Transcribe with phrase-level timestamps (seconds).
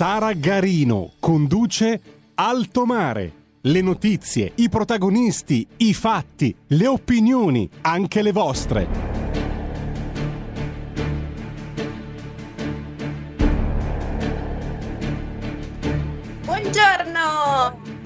[0.00, 2.00] Sara Garino conduce
[2.36, 3.32] Alto Mare.
[3.60, 9.09] Le notizie, i protagonisti, i fatti, le opinioni, anche le vostre.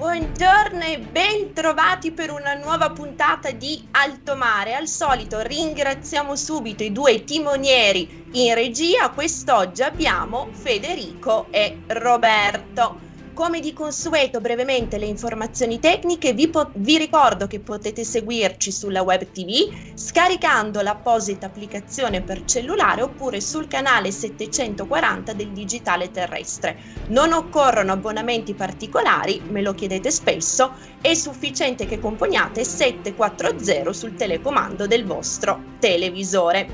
[0.05, 0.83] Buongiorno!
[0.83, 4.75] E ben trovati per una nuova puntata di Alto Mare.
[4.75, 9.09] Al solito ringraziamo subito i due timonieri in regia.
[9.09, 13.01] Quest'oggi abbiamo Federico e Roberto.
[13.35, 19.01] Come di consueto, brevemente le informazioni tecniche, vi, po- vi, ricordo che potete seguirci sulla
[19.01, 19.51] web TV
[19.93, 26.77] scaricando l'apposita applicazione per cellulare oppure sul canale 740 del digitale terrestre.
[27.07, 34.87] Non occorrono abbonamenti particolari, me lo chiedete spesso, è sufficiente che componiate 740 sul telecomando
[34.87, 36.71] del vostro televisore.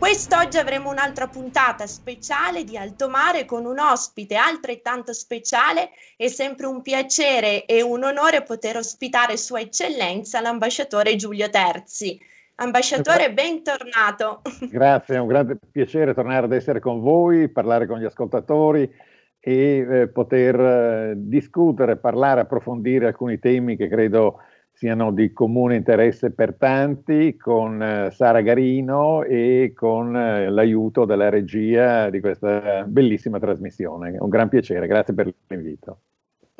[0.00, 5.90] Quest'oggi avremo un'altra puntata speciale di Alto Mare con un ospite altrettanto speciale.
[6.16, 12.18] È sempre un piacere e un onore poter ospitare Sua Eccellenza l'ambasciatore Giulio Terzi.
[12.56, 14.40] Ambasciatore, bentornato.
[14.72, 18.90] Grazie, è un grande piacere tornare ad essere con voi, parlare con gli ascoltatori
[19.38, 24.40] e eh, poter eh, discutere, parlare, approfondire alcuni temi che credo
[24.80, 31.28] siano di comune interesse per tanti, con eh, Sara Garino e con eh, l'aiuto della
[31.28, 34.16] regia di questa bellissima trasmissione.
[34.18, 35.98] Un gran piacere, grazie per l'invito.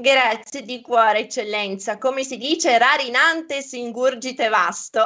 [0.00, 1.98] Grazie di cuore, eccellenza.
[1.98, 5.04] Come si dice, rarinantes ingurgite vasto,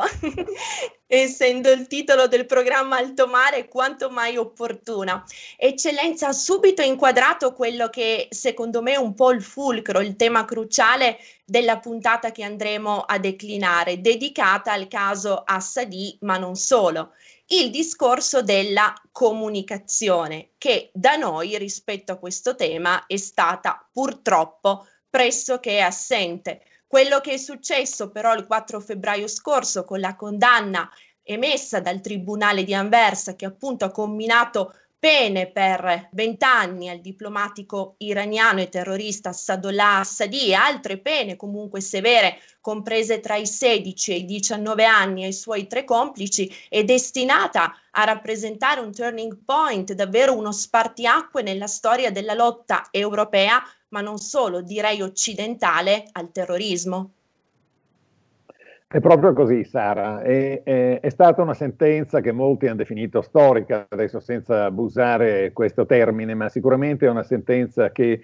[1.09, 5.25] essendo il titolo del programma Alto Mare quanto mai opportuna.
[5.57, 10.45] Eccellenza ha subito inquadrato quello che secondo me è un po' il fulcro, il tema
[10.45, 17.15] cruciale della puntata che andremo a declinare, dedicata al caso Assadi, ma non solo
[17.49, 25.81] il discorso della comunicazione, che da noi rispetto a questo tema è stata purtroppo pressoché
[25.81, 26.63] assente.
[26.87, 30.89] Quello che è successo però il 4 febbraio scorso con la condanna
[31.23, 34.75] emessa dal Tribunale di Anversa che appunto ha combinato
[35.05, 42.39] pene per vent'anni al diplomatico iraniano e terrorista Sadollah Assadi e altre pene comunque severe,
[42.63, 48.05] comprese tra i 16 e i 19 anni ai suoi tre complici, è destinata a
[48.05, 54.63] rappresentare un turning point, davvero uno spartiacque nella storia della lotta europea, ma non solo,
[54.63, 57.11] direi occidentale, al terrorismo.
[58.95, 60.23] È proprio così, Sara.
[60.23, 65.85] È, è, è, stata una sentenza che molti hanno definito storica, adesso senza abusare questo
[65.85, 68.21] termine, ma sicuramente è una sentenza che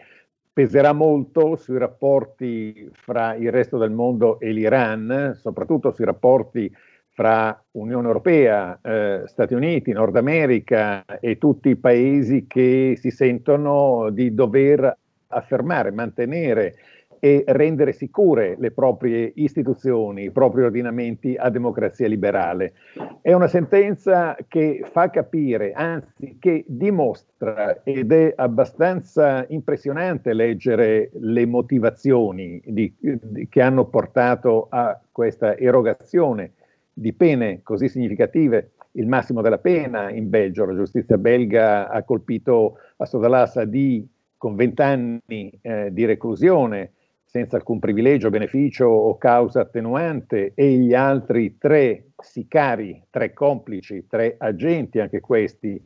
[0.52, 6.72] peserà molto sui rapporti fra il resto del mondo e l'Iran, soprattutto sui rapporti
[7.08, 14.10] fra Unione Europea, eh, Stati Uniti, Nord America e tutti i paesi che si sentono
[14.10, 16.76] di dover affermare, mantenere
[17.20, 22.72] e rendere sicure le proprie istituzioni, i propri ordinamenti a democrazia liberale.
[23.20, 31.44] È una sentenza che fa capire, anzi che dimostra, ed è abbastanza impressionante leggere le
[31.44, 36.52] motivazioni di, di, che hanno portato a questa erogazione
[36.92, 40.64] di pene così significative il massimo della pena in Belgio.
[40.64, 44.08] La giustizia belga ha colpito Asodallah Sadi
[44.38, 46.92] con 20 anni eh, di reclusione
[47.30, 54.34] senza alcun privilegio, beneficio o causa attenuante e gli altri tre sicari, tre complici, tre
[54.36, 55.80] agenti, anche questi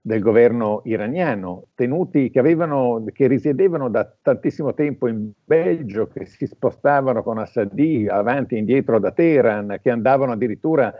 [0.00, 6.46] del governo iraniano, tenuti che, avevano, che risiedevano da tantissimo tempo in Belgio, che si
[6.46, 10.94] spostavano con Assadi avanti e indietro da Teheran, che andavano addirittura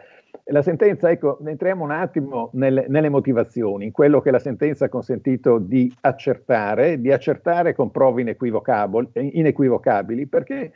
[0.45, 4.89] la sentenza, ecco, entriamo un attimo nelle, nelle, motivazioni, in quello che la sentenza ha
[4.89, 10.73] consentito di accertare, di accertare con prove inequivocabili, perché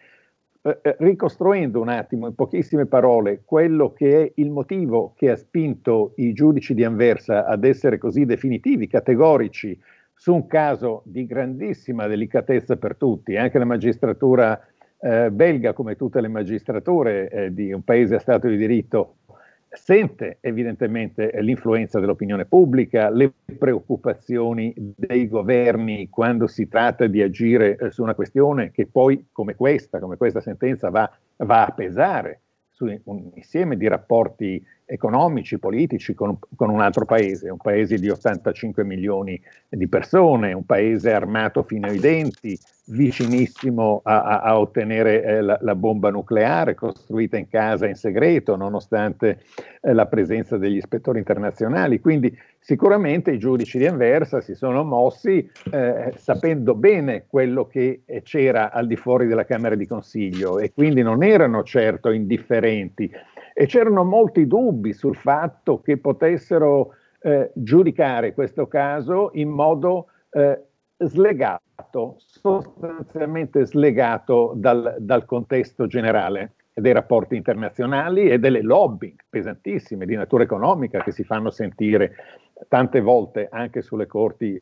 [0.63, 5.37] eh, eh, ricostruendo un attimo in pochissime parole quello che è il motivo che ha
[5.37, 9.79] spinto i giudici di Anversa ad essere così definitivi, categorici,
[10.15, 14.61] su un caso di grandissima delicatezza per tutti, anche la magistratura
[15.01, 19.20] eh, belga, come tutte le magistrature eh, di un paese a Stato di diritto,
[19.71, 27.91] sente evidentemente l'influenza dell'opinione pubblica, le preoccupazioni dei governi quando si tratta di agire eh,
[27.91, 32.41] su una questione che poi, come questa, come questa sentenza, va, va a pesare
[32.81, 38.09] su un insieme di rapporti economici, politici con, con, un altro paese, un paese di
[38.09, 45.23] 85 milioni di persone, un paese armato fino ai denti, vicinissimo a, a, a ottenere
[45.23, 49.43] eh, la, la, bomba nucleare costruita in casa in segreto, nonostante
[49.81, 52.01] eh, la presenza degli ispettori internazionali.
[52.01, 58.71] Quindi sicuramente i giudici di Anversa si sono mossi eh, sapendo bene quello che c'era
[58.71, 63.11] al di fuori della Camera di Consiglio e quindi non erano certo indifferenti.
[63.53, 70.63] E c'erano molti dubbi sul fatto che potessero eh, giudicare questo caso in modo eh,
[70.99, 80.15] slegato, sostanzialmente slegato dal, dal contesto generale dei rapporti internazionali e delle lobby pesantissime di
[80.15, 82.15] natura economica che si fanno sentire
[82.69, 84.61] tante volte anche sulle corti,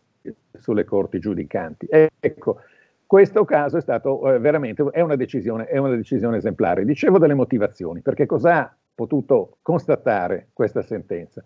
[0.58, 1.86] sulle corti giudicanti.
[2.20, 2.60] Ecco,
[3.06, 6.84] questo caso è stato eh, veramente è una, decisione, è una decisione esemplare.
[6.84, 11.44] Dicevo delle motivazioni, perché cosa ha potuto constatare questa sentenza?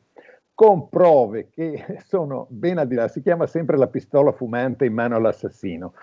[0.54, 4.92] con prove che sono ben al di là, si chiama sempre la pistola fumante in
[4.92, 5.94] mano all'assassino.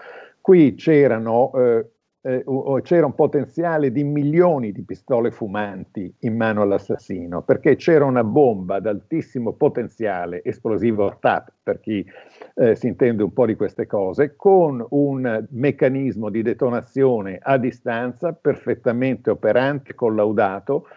[0.41, 1.85] Qui c'erano, eh,
[2.21, 2.43] eh,
[2.81, 8.75] c'era un potenziale di milioni di pistole fumanti in mano all'assassino, perché c'era una bomba
[8.75, 12.05] ad altissimo potenziale esplosivo TAP, per chi
[12.55, 18.33] eh, si intende un po' di queste cose, con un meccanismo di detonazione a distanza
[18.33, 20.87] perfettamente operante, collaudato,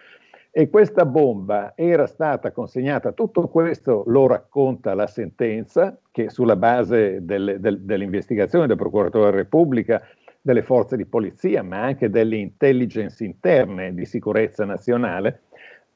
[0.55, 7.25] e questa bomba era stata consegnata, tutto questo lo racconta la sentenza, che sulla base
[7.25, 9.99] delle, del, dell'investigazione del procuratore della Repubblica,
[10.43, 15.43] delle forze di polizia, ma anche delle intelligence interne di sicurezza nazionale,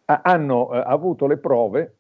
[0.06, 1.98] ha, hanno eh, avuto le prove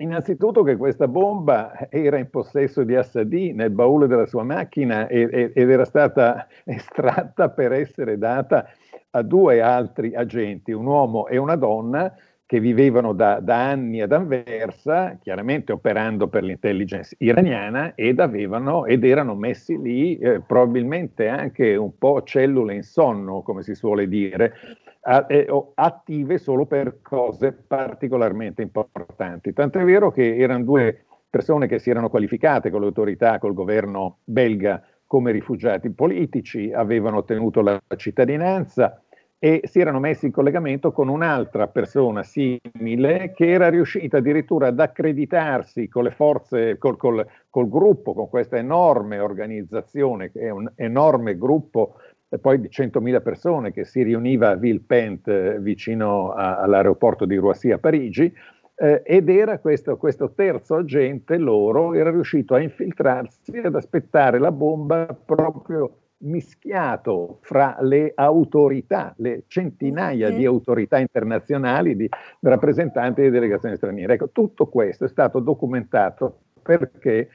[0.00, 5.56] Innanzitutto che questa bomba era in possesso di Assadi nel baule della sua macchina ed
[5.56, 8.68] era stata estratta per essere data
[9.10, 12.14] a due altri agenti, un uomo e una donna,
[12.48, 19.04] che vivevano da, da, anni ad Anversa, chiaramente operando per l'intelligence iraniana, ed, avevano, ed
[19.04, 24.54] erano messi lì eh, probabilmente anche un po' cellule in sonno, come si suole dire,
[25.02, 29.52] a, eh, attive solo per cose particolarmente importanti.
[29.52, 34.20] Tant'è vero che erano due persone che si erano qualificate con le autorità, col governo
[34.24, 39.02] belga come rifugiati politici, avevano ottenuto la cittadinanza
[39.40, 44.80] e si erano messi in collegamento con un'altra persona simile che era riuscita addirittura ad
[44.80, 50.70] accreditarsi con le forze, col, col, col gruppo, con questa enorme organizzazione, che è un
[50.74, 51.94] enorme gruppo
[52.40, 57.70] poi di 100.000 persone che si riuniva a Villepinte eh, vicino a, all'aeroporto di Roissy
[57.70, 58.30] a Parigi,
[58.74, 64.52] eh, ed era questo, questo, terzo agente loro, era riuscito a infiltrarsi ed aspettare la
[64.52, 72.08] bomba proprio mischiato fra le autorità, le centinaia di autorità internazionali, di
[72.40, 74.14] rappresentanti di delegazioni straniere.
[74.14, 77.28] Ecco, tutto questo è stato documentato perché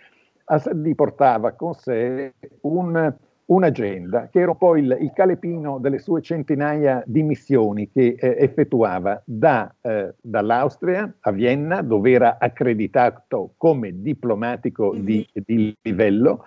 [0.46, 3.16] Assadi portava con sé un,
[3.46, 8.36] un'agenda che era un po' il, il, calepino delle sue centinaia di missioni che eh,
[8.40, 15.44] effettuava da, eh, dall'Austria a Vienna, dove era accreditato come diplomatico di, mhm.
[15.46, 16.46] di livello,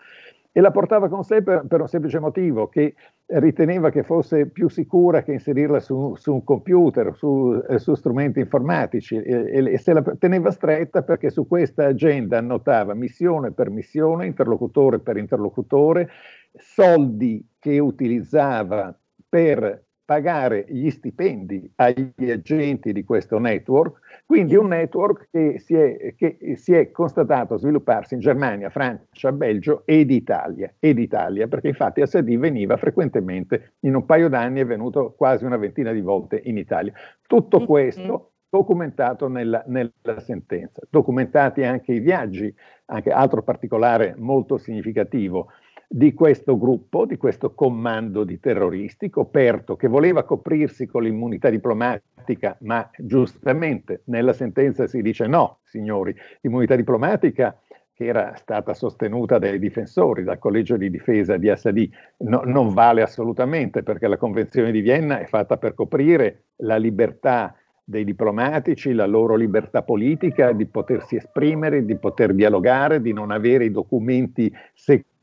[0.57, 2.95] e la portava con sé per, per, un semplice motivo, che
[3.27, 8.41] riteneva che fosse più sicura che inserirla su, su un computer, su, eh, su strumenti
[8.41, 14.25] informatici e, e, se la teneva stretta perché su questa agenda annotava missione per missione,
[14.25, 16.09] interlocutore per interlocutore,
[16.55, 18.99] soldi che utilizzava
[19.29, 26.15] per pagare gli stipendi agli agenti di questo network, quindi un network che si è,
[26.17, 32.03] che si è constatato svilupparsi in Germania, Francia, Belgio ed Italia, ed Italia, perché infatti
[32.03, 36.57] Assadi veniva frequentemente, in un paio d'anni è venuto quasi una ventina di volte in
[36.57, 36.93] Italia.
[37.27, 37.67] Tutto mm-hmm.
[37.67, 42.55] questo documentato nella, nella sentenza, documentati anche i viaggi,
[42.87, 45.49] anche altro particolare molto significativo,
[45.89, 52.57] di questo gruppo, di questo comando di terroristi coperto che voleva coprirsi con l'immunità diplomatica,
[52.61, 57.59] ma giustamente nella sentenza si dice no, signori, l'immunità diplomatica
[57.97, 63.01] che era stata sostenuta dai difensori, dal collegio di difesa di Assadi, no, non vale
[63.01, 69.07] assolutamente perché la Convenzione di Vienna è fatta per coprire la libertà dei diplomatici, la
[69.07, 74.53] loro libertà politica di potersi esprimere, di poter dialogare, di non avere i documenti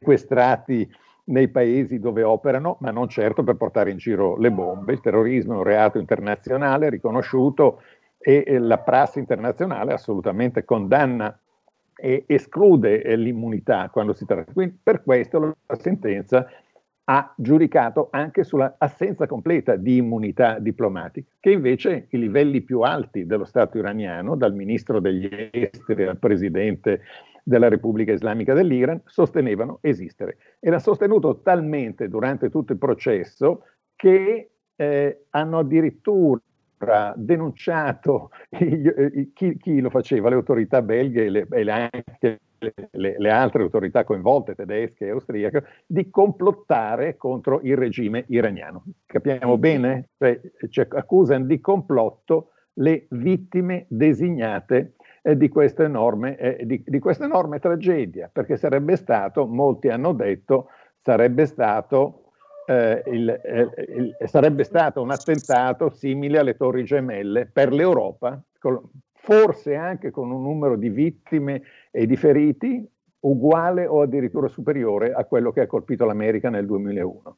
[0.04, 0.88] sequestrati
[1.26, 4.92] nei paesi dove operano, ma non certo per portare in giro le bombe.
[4.92, 7.82] Il terrorismo è un reato internazionale riconosciuto
[8.20, 11.38] e, la prassi internazionale assolutamente condanna
[11.96, 14.52] e esclude l'immunità quando si tratta.
[14.52, 16.46] Quindi per questo la sentenza
[17.06, 23.44] ha giudicato anche sull'assenza completa di immunità diplomatica, che invece i livelli più alti dello
[23.44, 27.02] Stato iraniano, dal ministro degli esteri al presidente
[27.44, 30.38] della Repubblica Islamica dell'Iran, sostenevano esistere.
[30.60, 36.42] E l'ha sostenuto talmente durante tutto il processo che eh, hanno addirittura
[37.16, 38.32] denunciato
[39.34, 42.40] chi, chi, lo faceva, le autorità belghe e, le, anche
[42.92, 48.84] le, le, altre autorità coinvolte, tedesche e austriache, di complottare contro il regime iraniano.
[49.06, 50.10] Capiamo bene?
[50.18, 57.00] Cioè, cioè, accusano di complotto le vittime designate eh, di, questa enorme, eh, di, di
[57.00, 60.68] questa enorme tragedia, perché sarebbe stato, molti hanno detto,
[61.00, 62.24] sarebbe stato
[62.66, 68.82] eh, il, eh, il, sarebbe stato un attentato simile alle torri gemelle per l'Europa, con,
[69.14, 72.86] forse anche con un numero di vittime e di feriti
[73.22, 77.38] uguale o addirittura superiore a quello che ha colpito l'America nel 2001.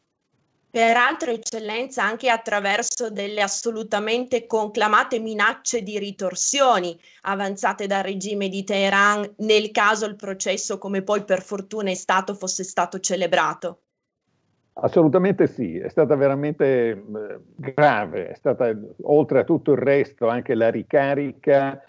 [0.75, 9.35] Peraltro, eccellenza, anche attraverso delle assolutamente conclamate minacce di ritorsioni avanzate dal regime di Teheran
[9.37, 13.83] nel caso il processo, come poi per fortuna è stato, fosse stato celebrato.
[14.73, 20.55] Assolutamente sì, è stata veramente eh, grave, è stata oltre a tutto il resto anche
[20.55, 21.81] la ricarica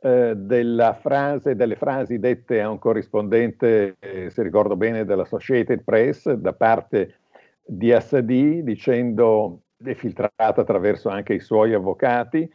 [0.00, 6.28] eh, della frase, delle frasi dette a un corrispondente, eh, se ricordo bene, dell'Associated Press
[6.32, 7.18] da parte
[7.64, 12.48] di Assadi dicendo, è filtrata attraverso anche i suoi avvocati,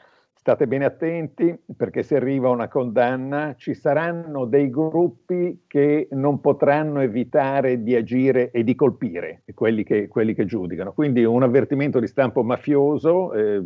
[0.48, 7.02] State bene attenti perché se arriva una condanna ci saranno dei gruppi che non potranno
[7.02, 10.94] evitare di agire e di colpire quelli che, quelli che giudicano.
[10.94, 13.62] Quindi un avvertimento di stampo mafioso eh,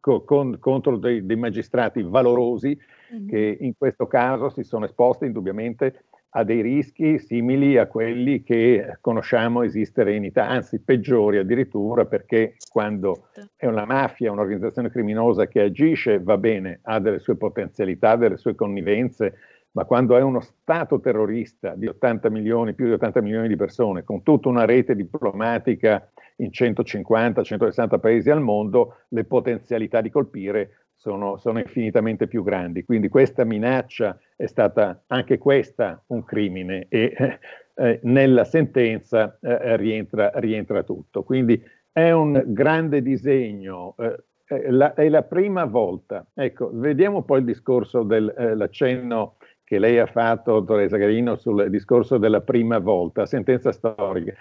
[0.00, 2.74] con, contro dei, dei, magistrati valorosi
[3.12, 3.28] mm-hmm.
[3.28, 6.04] che in questo caso si sono esposti indubbiamente
[6.36, 12.56] a dei rischi simili a quelli che conosciamo esistere in Italia, anzi peggiori addirittura perché
[12.70, 13.50] quando certo.
[13.56, 18.56] è una mafia, un'organizzazione criminosa che agisce va bene, ha delle sue potenzialità, delle sue
[18.56, 19.34] connivenze,
[19.72, 24.02] ma quando è uno Stato terrorista di 80 milioni, più di 80 milioni di persone,
[24.02, 31.36] con tutta una rete diplomatica in 150-160 paesi al mondo, le potenzialità di colpire sono,
[31.36, 32.82] sono, infinitamente più grandi.
[32.82, 37.38] Quindi questa minaccia è stata anche questa un crimine e eh,
[37.74, 41.22] eh, nella sentenza eh, rientra, rientra, tutto.
[41.22, 43.94] Quindi è un grande disegno.
[43.98, 46.26] Eh, è la, è la prima volta.
[46.32, 52.16] Ecco, vediamo poi il discorso dell'accenno eh, che lei ha fatto, dottoressa Garino, sul discorso
[52.16, 54.34] della prima volta, sentenza storica.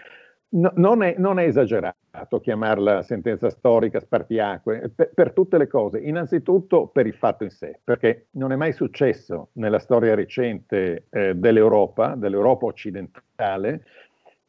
[0.56, 6.00] No, non, è, non, è, esagerato chiamarla sentenza storica spartiacque per, per, tutte le cose.
[6.00, 11.34] Innanzitutto per il fatto in sé, perché non è mai successo nella storia recente eh,
[11.34, 13.84] dell'Europa, dell'Europa occidentale,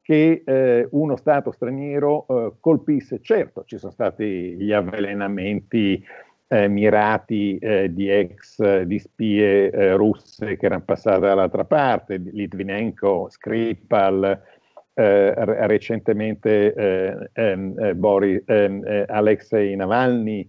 [0.02, 3.23] che eh, uno Stato straniero eh, colpisse.
[3.23, 6.04] Certo, ci sono stati gli avvelenamenti
[6.49, 13.28] eh, mirati eh, di ex eh, di spie russe che erano passate dall'altra parte, Litvinenko,
[13.30, 14.52] Skripal
[14.94, 15.34] eh,
[15.66, 20.48] recentemente eh, ehm, eh, Boris, ehm, eh, Alexei Navalny,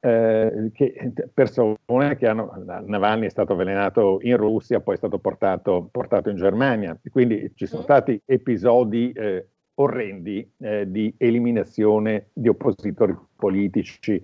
[0.00, 2.52] eh, che, persone che hanno,
[2.84, 7.66] Navalny è stato avvelenato in Russia, poi è stato portato, portato in Germania, quindi ci
[7.66, 7.84] sono mm.
[7.84, 9.48] stati episodi eh,
[9.78, 10.50] orrendi
[10.86, 14.22] di eliminazione di oppositori politici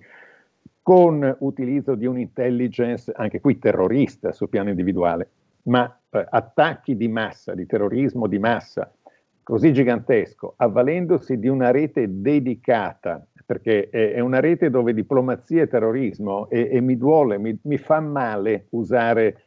[0.81, 5.29] con utilizzo di un'intelligence anche qui terrorista sul piano individuale,
[5.63, 8.91] ma attacchi di massa, di terrorismo di massa,
[9.43, 16.49] così gigantesco, avvalendosi di una rete dedicata, perché è, una rete dove diplomazia e terrorismo,
[16.49, 19.43] e, e mi duole, mi, mi, fa male usare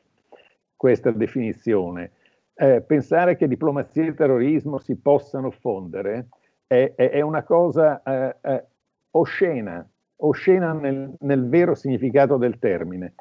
[0.76, 2.12] questa definizione.
[2.55, 6.29] Eh, pensare che diplomazia e terrorismo si possano fondere
[6.67, 8.65] è, è, è una cosa eh, eh,
[9.12, 13.15] oscena, oscena nel, nel vero significato del termine.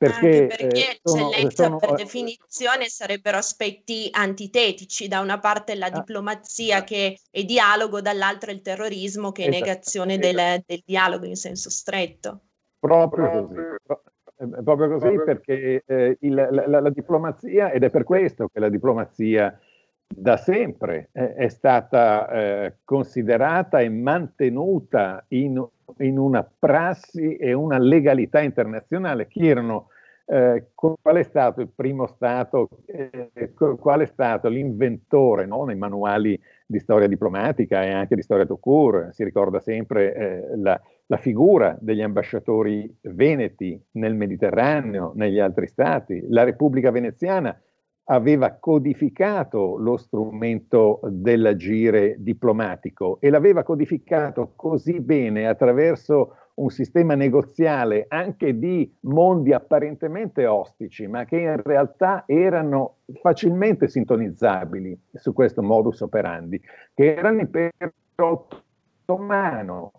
[0.00, 5.88] Perché, Anche perché eh, eccellenza sono, per definizione sarebbero aspetti antitetici, da una parte la
[5.88, 10.36] ah, diplomazia ah, che è dialogo, dall'altra il terrorismo che è esatto, negazione esatto.
[10.36, 12.40] Del, del, dialogo in senso stretto.
[12.78, 13.60] Proprio così,
[14.38, 15.24] eh, proprio così proprio.
[15.24, 19.60] perché eh, il, la, la, la, diplomazia, ed è per questo che la diplomazia
[20.06, 25.62] da sempre eh, è stata eh, considerata e mantenuta in
[25.98, 29.26] in una prassi e una legalità internazionale.
[29.28, 29.88] Chi erano,
[30.26, 35.64] eh, qual è stato il primo Stato, eh, qual è stato l'inventore no?
[35.64, 39.10] nei manuali di storia diplomatica e anche di storia court?
[39.10, 46.24] Si ricorda sempre eh, la, la figura degli ambasciatori veneti nel Mediterraneo, negli altri stati.
[46.28, 47.60] La Repubblica Veneziana
[48.10, 58.06] aveva codificato lo strumento dell'agire diplomatico e l'aveva codificato così bene attraverso un sistema negoziale
[58.08, 66.00] anche di mondi apparentemente ostici, ma che in realtà erano facilmente sintonizzabili su questo modus
[66.00, 66.60] operandi,
[66.92, 68.48] che erano l'impero
[69.06, 69.92] ottomano,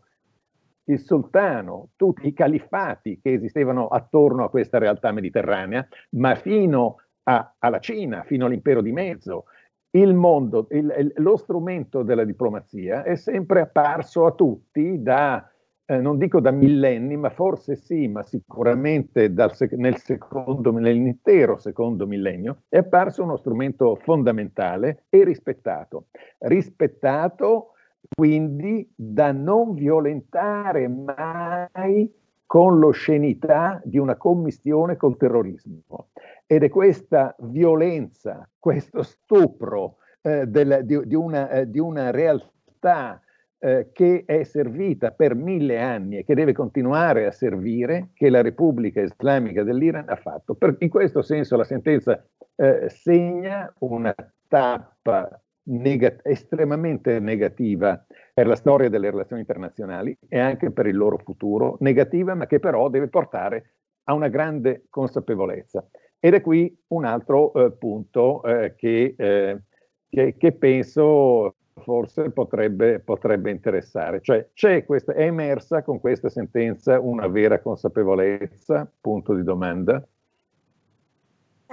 [0.85, 7.55] il sultano, tutti i califati che esistevano attorno a questa realtà mediterranea, ma fino a,
[7.59, 9.45] alla Cina, fino all'impero di mezzo,
[9.91, 15.45] il mondo, il, lo strumento della diplomazia è sempre apparso a tutti da,
[15.85, 22.07] eh, non dico da millenni, ma forse sì, ma sicuramente sec- nel secondo, nell'intero secondo
[22.07, 26.05] millennio, è apparso uno strumento fondamentale e rispettato.
[26.37, 27.73] Rispettato
[28.15, 32.11] quindi da non violentare mai
[32.51, 36.10] con l'oscenità di una commistione col terrorismo.
[36.46, 43.22] Ed è questa violenza, questo stupro eh, del, di, di, una, eh, di, una, realtà
[43.58, 48.41] eh, che è servita per mille anni e che deve continuare a servire, che la
[48.41, 50.53] Repubblica Islamica dell'Iran ha fatto.
[50.53, 52.22] Per, in questo senso la sentenza
[52.58, 54.13] eh, segna una
[54.50, 61.17] tappa negat- estremamente negativa per la storia delle relazioni internazionali e anche per il loro
[61.17, 63.73] futuro, negativa ma che però deve portare
[64.05, 65.85] a una grande consapevolezza.
[66.19, 69.61] Ed è qui un altro eh, punto eh, che, eh,
[70.07, 74.21] che, che, penso forse potrebbe, potrebbe interessare.
[74.21, 80.05] Cioè questa, è emersa con questa sentenza una vera consapevolezza, punto di domanda?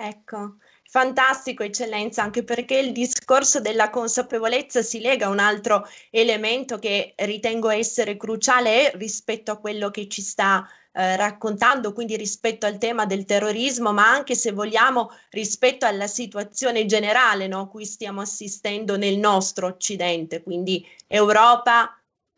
[0.00, 0.59] Ecco,
[0.90, 7.12] Fantastico, eccellenza, anche perché il discorso della consapevolezza si lega a un altro elemento che
[7.17, 13.05] ritengo essere cruciale rispetto a quello che ci sta eh, raccontando, quindi rispetto al tema
[13.05, 18.96] del terrorismo, ma anche se vogliamo rispetto alla situazione generale no, a cui stiamo assistendo
[18.96, 21.94] nel nostro Occidente, quindi Europa,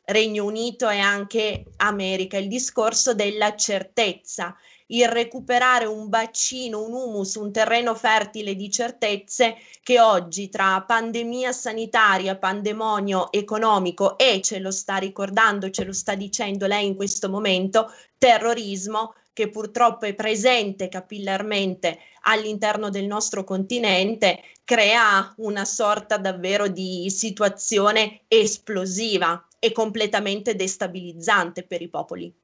[0.07, 4.57] Regno Unito e anche America, il discorso della certezza
[4.91, 11.53] il recuperare un bacino, un humus, un terreno fertile di certezze che oggi tra pandemia
[11.53, 17.29] sanitaria, pandemonio economico e ce lo sta ricordando, ce lo sta dicendo lei in questo
[17.29, 26.69] momento, terrorismo che purtroppo è presente capillarmente all'interno del nostro continente, crea una sorta davvero
[26.69, 32.40] di situazione esplosiva e completamente destabilizzante per i popoli.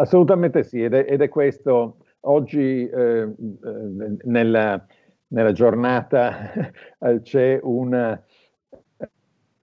[0.00, 4.82] Assolutamente sì, ed è, ed è questo oggi eh, eh nella,
[5.28, 6.52] nella, giornata
[7.00, 8.18] eh, c'è una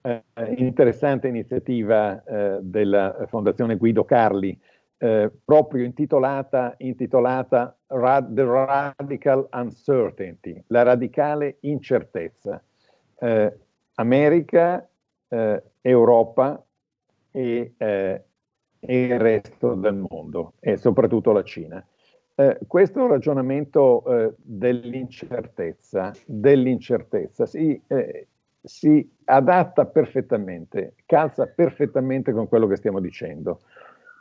[0.00, 0.22] eh,
[0.56, 4.56] interessante iniziativa eh, della Fondazione Guido Carli,
[4.98, 12.62] eh, proprio intitolata, intitolata Rad- The Radical Uncertainty, la radicale incertezza.
[13.94, 14.88] America,
[15.82, 16.64] Europa
[17.32, 17.72] e
[18.80, 21.84] e il resto del mondo e soprattutto la Cina.
[22.34, 28.28] Eh, questo ragionamento eh, dell'incertezza, dell'incertezza si, eh,
[28.62, 33.60] si, adatta perfettamente, calza perfettamente con quello che stiamo dicendo,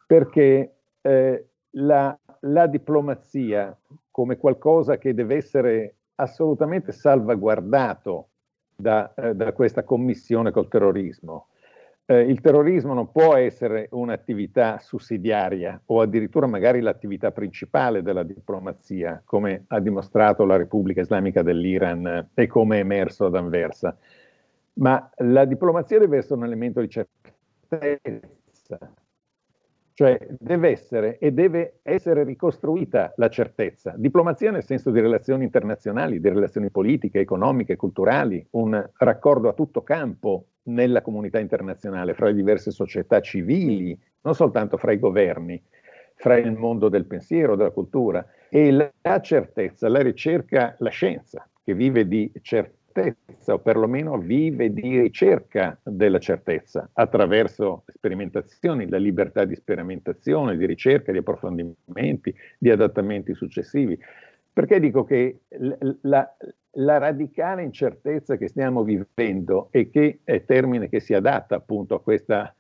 [0.07, 3.77] perché eh, la, la diplomazia
[4.09, 8.29] come qualcosa che deve essere assolutamente salvaguardato
[8.75, 11.49] da, eh, da questa commissione col terrorismo,
[12.09, 19.21] eh, il terrorismo non può essere un'attività sussidiaria o addirittura magari l'attività principale della diplomazia,
[19.25, 23.97] come ha dimostrato la Repubblica Islamica dell'Iran e come è emerso ad Anversa.
[24.73, 27.07] Ma la diplomazia deve essere un elemento di certezza,
[29.97, 33.95] cioè deve essere e deve essere ricostruita la certezza.
[33.97, 39.81] Diplomazia nel senso di relazioni internazionali, di relazioni politiche, economiche, culturali, un raccordo a tutto
[39.81, 45.59] campo nella comunità internazionale, fra le diverse società civili, non soltanto fra i governi,
[46.13, 51.73] fra il mondo del pensiero, della cultura e la certezza, la ricerca, la scienza che
[51.73, 52.76] vive di certezza
[53.45, 61.11] o perlomeno vive di ricerca della certezza attraverso sperimentazioni, la libertà di sperimentazione, di ricerca,
[61.11, 63.97] di approfondimenti, di adattamenti successivi.
[64.51, 65.41] Perché dico che
[66.01, 66.35] la,
[66.71, 72.01] la radicale incertezza che stiamo vivendo e che è termine che si adatta appunto a
[72.01, 72.51] questo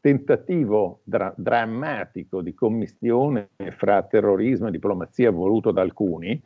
[0.00, 6.40] tentativo dra- drammatico di commistione fra terrorismo e diplomazia voluto da alcuni,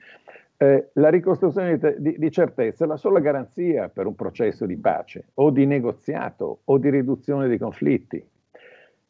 [0.59, 4.77] eh, la ricostruzione di, di, di, certezza è la sola garanzia per un processo di
[4.77, 8.25] pace o di negoziato o di riduzione dei conflitti.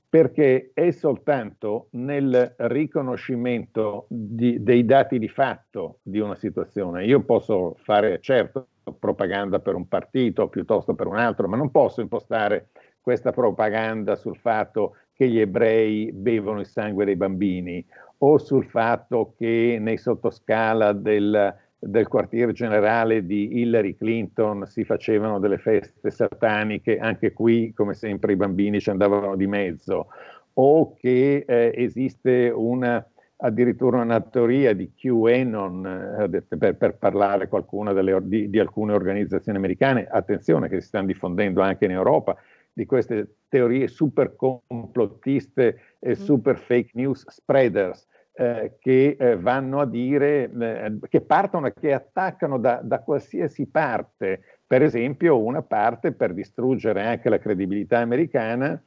[0.09, 7.05] perché è soltanto nel riconoscimento di, dei dati di fatto di una situazione.
[7.05, 12.01] Io posso fare, certo, propaganda per un partito piuttosto per un altro, ma non posso
[12.01, 12.69] impostare
[13.01, 17.85] questa propaganda sul fatto che gli ebrei bevono il sangue dei bambini
[18.19, 25.39] o sul fatto che nei sottoscala del, del quartier generale di Hillary Clinton si facevano
[25.39, 30.09] delle feste sataniche, anche qui come sempre i bambini ci andavano di mezzo,
[30.55, 33.05] o che eh, esiste una,
[33.39, 37.49] addirittura una teoria di QAnon eh, per, per, parlare
[37.93, 42.37] delle, di, di alcune organizzazioni americane, attenzione che si stanno diffondendo anche in Europa,
[42.77, 46.13] di queste teorie super complottiste e mm.
[46.13, 51.95] super fake news spreaders eh, che eh, vanno a dire, eh, che partono e che
[51.95, 58.79] attaccano da, da, qualsiasi parte, per esempio una parte per distruggere anche la credibilità americana.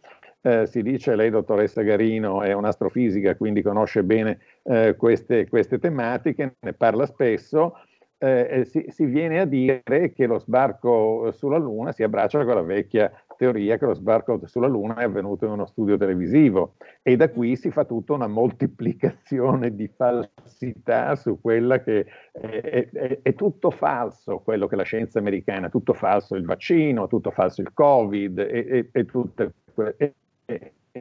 [0.42, 6.58] Eh, si dice, lei dottoressa Garino è un'astrofisica, quindi conosce bene eh, queste, queste tematiche,
[6.60, 7.74] ne parla spesso,
[8.20, 9.82] eh, si, si, viene a dire
[10.14, 14.68] che lo sbarco sulla Luna si abbraccia con la vecchia teoria che lo sbarco sulla
[14.68, 19.74] Luna è avvenuto in uno studio televisivo e da qui si fa tutta una moltiplicazione
[19.74, 25.70] di falsità su quella che è, è, è tutto falso, quello che la scienza americana,
[25.70, 30.16] tutto falso il vaccino, tutto falso il Covid e, e tutte quelle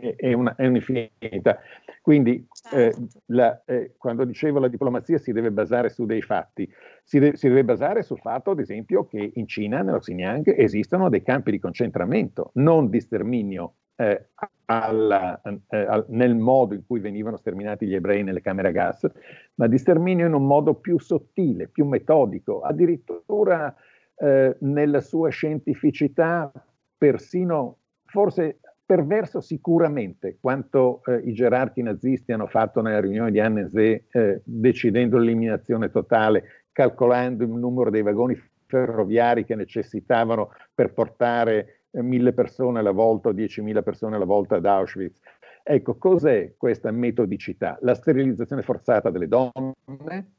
[0.00, 1.58] è, una, è un'infinita.
[2.00, 3.06] Quindi eh, certo.
[3.26, 6.70] la, eh, quando dicevo la diplomazia si deve basare su dei fatti,
[7.02, 11.08] si, de- si, deve basare sul fatto, ad esempio, che in Cina, nello Xinjiang, esistono
[11.08, 14.28] dei campi di concentramento, non di sterminio eh,
[14.66, 19.06] alla, eh, al, nel modo in cui venivano sterminati gli ebrei nelle camere a gas,
[19.54, 23.74] ma di sterminio in un modo più sottile, più metodico, addirittura
[24.16, 26.50] eh, nella sua scientificità
[26.96, 28.58] persino forse
[28.88, 35.18] perverso sicuramente quanto eh, i gerarchi nazisti hanno fatto nella riunione di Annecy eh, decidendo
[35.18, 42.79] l'eliminazione totale, calcolando il numero dei vagoni ferroviari che necessitavano per portare eh, mille persone
[42.79, 45.20] alla volta o diecimila persone alla volta ad Auschwitz.
[45.62, 47.77] Ecco, cos'è questa metodicità?
[47.83, 50.33] La sterilizzazione forzata delle donne,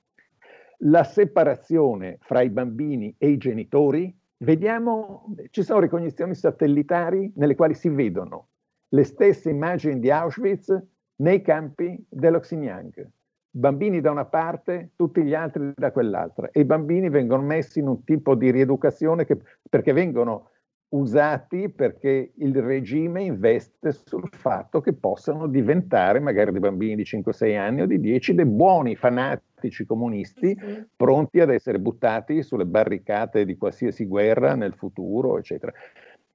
[0.79, 7.73] la separazione fra i bambini e i genitori, vediamo, ci sono ricognizioni satellitari nelle quali
[7.73, 8.49] si vedono
[8.89, 10.75] le stesse immagini di Auschwitz
[11.17, 13.07] nei campi dello Xinjiang.
[13.51, 16.49] Bambini da una parte, tutti gli altri da quell'altra.
[16.51, 19.37] E i bambini vengono messi in un tipo di rieducazione che,
[19.69, 20.49] perché vengono
[20.89, 27.57] usati perché il regime investe sul fatto che possano diventare, magari dei bambini di 5-6
[27.57, 29.48] anni o di 10, dei buoni fanatici
[29.85, 30.85] comunisti sì.
[30.95, 35.73] pronti ad essere buttati sulle barricate di qualsiasi guerra nel futuro, eccetera.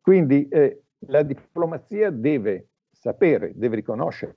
[0.01, 4.35] Quindi eh, la diplomazia deve sapere, deve riconoscere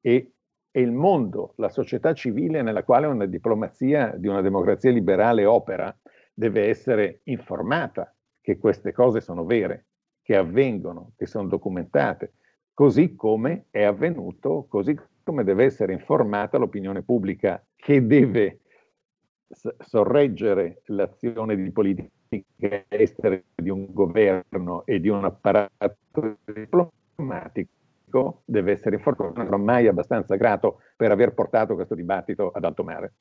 [0.00, 0.32] e,
[0.70, 5.94] e il mondo, la società civile nella quale una diplomazia di una democrazia liberale opera,
[6.32, 9.86] deve essere informata che queste cose sono vere,
[10.22, 12.32] che avvengono, che sono documentate,
[12.72, 18.60] così come è avvenuto, così come deve essere informata l'opinione pubblica che deve
[19.78, 22.08] sorreggere l'azione di politica
[22.88, 25.96] estera di un governo e di un apparato
[26.44, 29.36] diplomatico deve essere informato.
[29.36, 33.12] Non sono mai abbastanza grato per aver portato questo dibattito ad alto mare.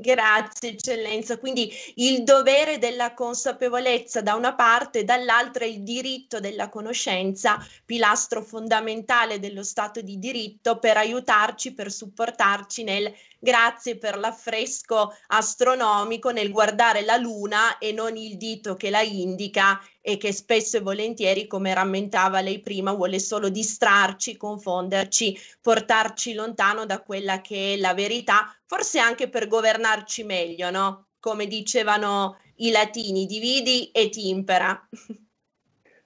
[0.00, 7.58] Grazie eccellenza, quindi il dovere della consapevolezza da una parte, dall'altra il diritto della conoscenza,
[7.84, 16.30] pilastro fondamentale dello Stato di diritto per aiutarci, per supportarci nel grazie per l'affresco astronomico
[16.30, 20.80] nel guardare la luna e non il dito che la indica e che spesso e
[20.80, 27.76] volentieri, come rammentava lei prima, vuole solo distrarci, confonderci, portarci lontano da quella che è
[27.76, 31.08] la verità, forse anche per governarci meglio, no?
[31.20, 34.88] Come dicevano i latini, dividi e timpera.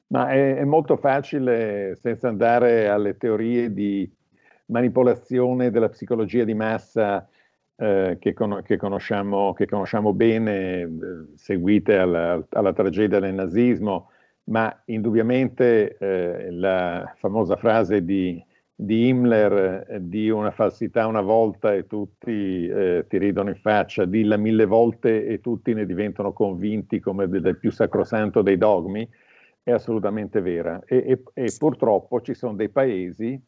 [0.09, 4.09] Ma è, è molto facile, senza andare alle teorie di
[4.67, 7.29] manipolazione della psicologia di massa
[7.77, 10.89] eh, che, con, che, conosciamo, che, conosciamo, bene, eh,
[11.35, 14.11] seguite alla, alla, tragedia del nazismo,
[14.45, 18.43] ma indubbiamente eh, la famosa frase di,
[18.75, 24.05] di Himmler eh, di una falsità una volta e tutti eh, ti ridono in faccia,
[24.05, 29.09] dilla mille volte e tutti ne diventano convinti come del, del più sacrosanto dei dogmi,
[29.63, 30.83] è assolutamente vera.
[30.87, 33.41] E, e, e purtroppo ci sono dei paesi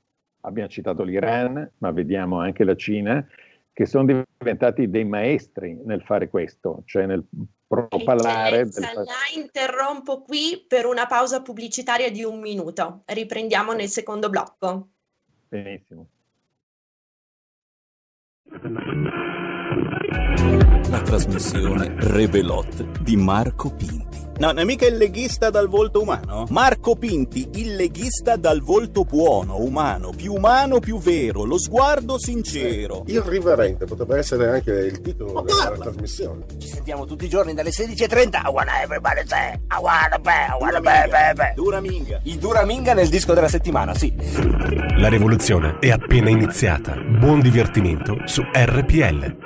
[0.47, 3.27] abbiamo citato l'Iran, ma vediamo anche la Cina,
[3.77, 4.07] che sono
[4.39, 7.23] diventati dei maestri nel fare questo, cioè nel
[7.67, 8.65] propalare.
[8.65, 8.91] Del...
[8.95, 13.03] La interrompo qui per una pausa pubblicitaria di un minuto.
[13.05, 14.89] Riprendiamo nel secondo blocco.
[15.49, 16.09] Benissimo.
[20.89, 24.06] La trasmissione Revelot di Marco Pinti.
[24.39, 26.47] No, non è mica il leghista dal volto umano?
[26.51, 33.03] Marco Pinti, il leghista dal volto buono, umano, più umano, più vero, lo sguardo sincero.
[33.07, 35.85] Eh, irriverente potrebbe essere anche il titolo Ma della parla.
[35.85, 36.45] trasmissione.
[36.59, 38.43] Ci sentiamo tutti i giorni dalle 16.30.
[38.45, 41.53] I wanna everybody say, I wanna be, I wanna be, be, be.
[41.55, 42.21] Duraminga.
[42.25, 44.13] Il Duraminga nel disco della settimana, sì.
[44.99, 46.95] La rivoluzione è appena iniziata.
[46.95, 49.46] Buon divertimento su RPL.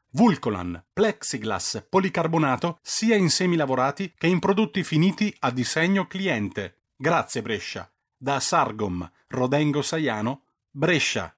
[0.13, 6.79] Vulcolan, plexiglass, policarbonato sia in semi lavorati che in prodotti finiti a disegno cliente.
[6.97, 7.89] Grazie Brescia.
[8.17, 11.33] Da Sargom, Rodengo Saiano, Brescia.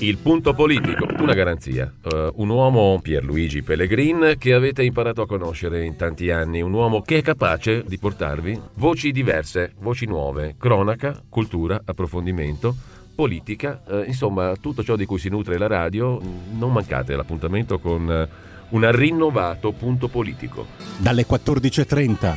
[0.00, 1.90] Il punto politico, una garanzia.
[2.02, 6.60] Uh, un uomo, Pierluigi Pellegrin, che avete imparato a conoscere in tanti anni.
[6.60, 13.80] Un uomo che è capace di portarvi voci diverse, voci nuove, cronaca, cultura, approfondimento politica,
[13.88, 16.20] eh, insomma tutto ciò di cui si nutre la radio,
[16.58, 18.28] non mancate l'appuntamento con eh,
[18.70, 20.66] un rinnovato punto politico.
[20.96, 22.36] Dalle 14.30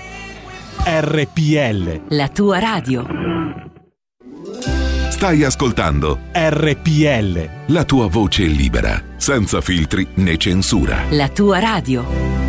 [0.86, 2.02] RPL.
[2.10, 3.04] La tua radio.
[5.10, 7.50] Stai ascoltando RPL.
[7.74, 11.06] La tua voce libera, senza filtri né censura.
[11.10, 12.45] La tua radio.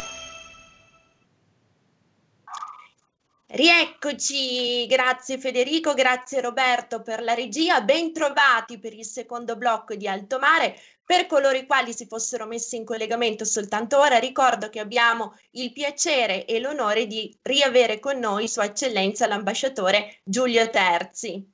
[3.56, 10.38] Rieccoci, grazie Federico, grazie Roberto per la regia, bentrovati per il secondo blocco di Alto
[10.38, 10.74] Mare.
[11.02, 15.72] Per coloro i quali si fossero messi in collegamento soltanto ora, ricordo che abbiamo il
[15.72, 21.50] piacere e l'onore di riavere con noi Sua Eccellenza l'ambasciatore Giulio Terzi.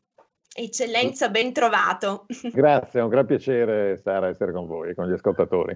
[0.57, 2.27] Eccellenza, ben trovato.
[2.53, 5.73] Grazie, è un gran piacere Sara essere con voi e con gli ascoltatori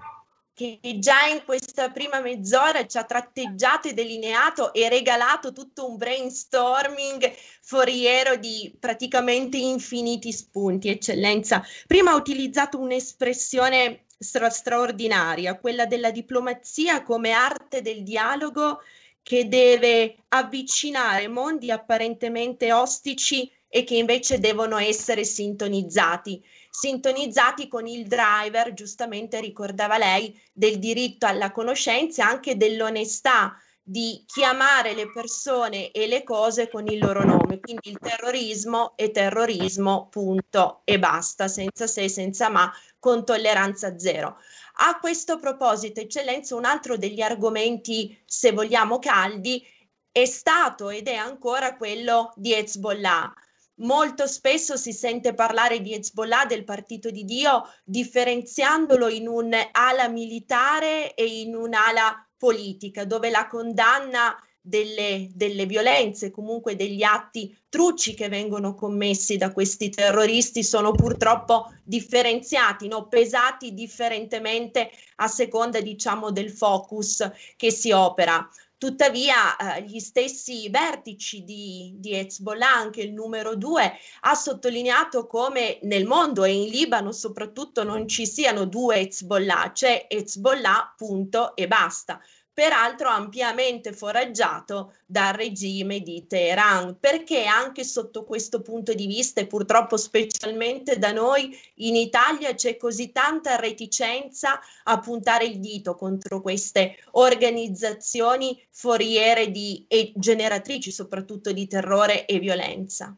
[0.57, 5.99] che già in questa prima mezz'ora ci ha tratteggiato e delineato e regalato tutto un
[5.99, 11.62] brainstorming foriero di praticamente infiniti spunti, eccellenza.
[11.87, 18.81] Prima ha utilizzato un'espressione stra- straordinaria, quella della diplomazia come arte del dialogo
[19.23, 26.42] che deve avvicinare mondi apparentemente ostici e che invece devono essere sintonizzati
[26.79, 34.23] sintonizzati con il driver, giustamente ricordava lei, del diritto alla conoscenza e anche dell'onestà di
[34.27, 40.09] chiamare le persone e le cose con il loro nome, quindi il terrorismo è terrorismo,
[40.11, 44.37] punto e basta, senza se, senza ma, con tolleranza zero.
[44.79, 49.65] A questo proposito, eccellenza, un altro degli argomenti, se vogliamo caldi,
[50.12, 53.33] è stato ed è ancora quello di Hezbollah.
[53.79, 61.15] Molto spesso si sente parlare di Hezbollah, del partito di Dio, differenziandolo in un'ala militare
[61.15, 64.35] e in un'ala politica, dove la condanna
[64.67, 71.73] delle, delle, violenze, comunque degli atti trucci che vengono commessi da questi terroristi sono purtroppo
[71.85, 73.07] differenziati, no?
[73.07, 78.49] pesati differentemente a seconda diciamo del focus che si opera.
[78.79, 85.79] Tuttavia, eh, gli stessi vertici di, di Hezbollah, anche il numero due, ha sottolineato come
[85.83, 91.67] nel mondo e in Libano soprattutto non ci siano due Hezbollah, c'è Hezbollah, punto e
[91.67, 92.21] basta
[92.57, 99.47] peraltro ampiamente foraggiato dal regime di Teheran, perché anche sotto questo punto di vista e
[99.47, 106.40] purtroppo specialmente da noi in Italia c'è così tanta reticenza a puntare il dito contro
[106.40, 113.14] queste organizzazioni foriere di, e generatrici soprattutto di terrore e violenza.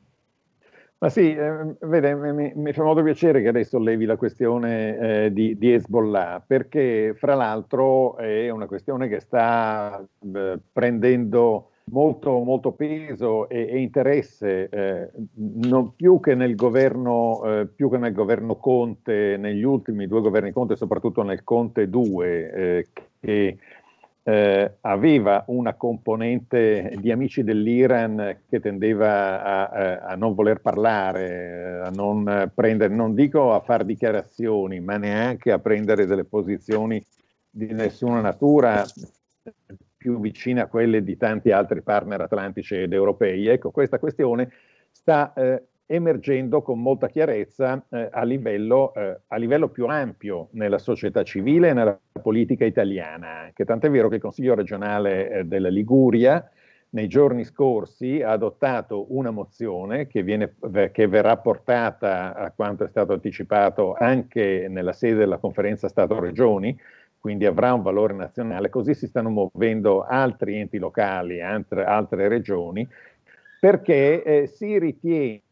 [1.01, 5.33] Ma sì, eh, vede, mi, mi, fa molto piacere che adesso levi la questione eh,
[5.33, 12.73] di, di, Hezbollah, perché fra l'altro è una questione che sta eh, prendendo molto, molto
[12.73, 18.57] peso e, e interesse, eh, non più che, nel governo, eh, più che nel governo
[18.57, 22.87] Conte, negli ultimi due governi Conte, soprattutto nel Conte 2, eh,
[23.21, 23.59] che
[24.29, 31.89] eh, aveva una componente di amici dell'Iran che tendeva a, a non voler parlare, a
[31.89, 37.03] non prendere, non dico a fare dichiarazioni, ma neanche a prendere delle posizioni
[37.49, 38.85] di nessuna natura
[39.97, 43.47] più vicine a quelle di tanti altri partner atlantici ed europei.
[43.47, 44.51] Ecco, questa questione
[44.91, 50.77] sta eh, emergendo con molta chiarezza eh, a, livello, eh, a, livello, più ampio nella
[50.77, 55.71] società civile e nella politica italiana, che tant'è vero che il Consiglio regionale eh, della
[55.71, 56.47] Liguria
[56.91, 60.55] nei giorni scorsi ha adottato una mozione che, viene,
[60.93, 66.79] che verrà portata a quanto è stato anticipato anche nella sede della conferenza Stato-Regioni,
[67.19, 72.87] quindi avrà un valore nazionale, così si stanno muovendo altri enti locali, altre, altre regioni,
[73.61, 75.43] perché eh, si ritiene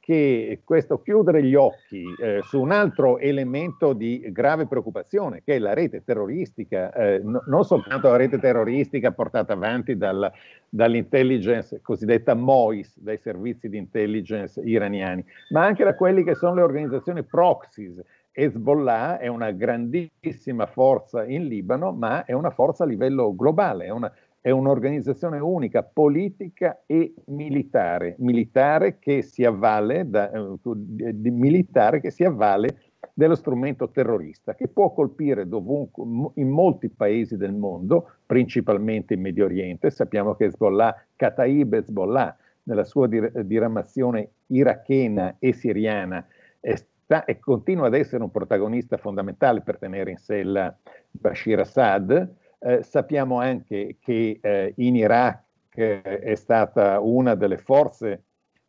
[0.00, 5.58] che questo chiudere gli occhi eh, su un altro elemento di grave preoccupazione, che è
[5.60, 10.30] la rete terroristica, eh, no, non soltanto la rete terroristica portata avanti dal,
[10.68, 16.62] dall'intelligence cosiddetta MOIS, dai servizi di intelligence iraniani, ma anche da quelli che sono le
[16.62, 18.02] organizzazioni proxies.
[18.38, 23.90] Hezbollah è una grandissima forza in Libano, ma è una forza a livello globale, è
[23.90, 24.12] una
[24.46, 32.22] è un'organizzazione unica, politica e militare, militare che si avvale, da, eh, militare che si
[32.22, 32.78] avvale
[33.12, 36.04] dello strumento terrorista, che può colpire dovunque,
[36.34, 39.90] in molti paesi del mondo, principalmente in Medio Oriente.
[39.90, 46.24] Sappiamo che Hezbollah, Kataib Hezbollah, nella sua dir- diramazione irachena e siriana,
[46.60, 50.72] è sta, e continua ad essere un protagonista fondamentale per tenere in sella
[51.10, 52.44] Bashir Assad.
[52.58, 55.42] Eh, sappiamo anche che eh, in Iraq
[55.74, 58.22] eh, è stata una delle forze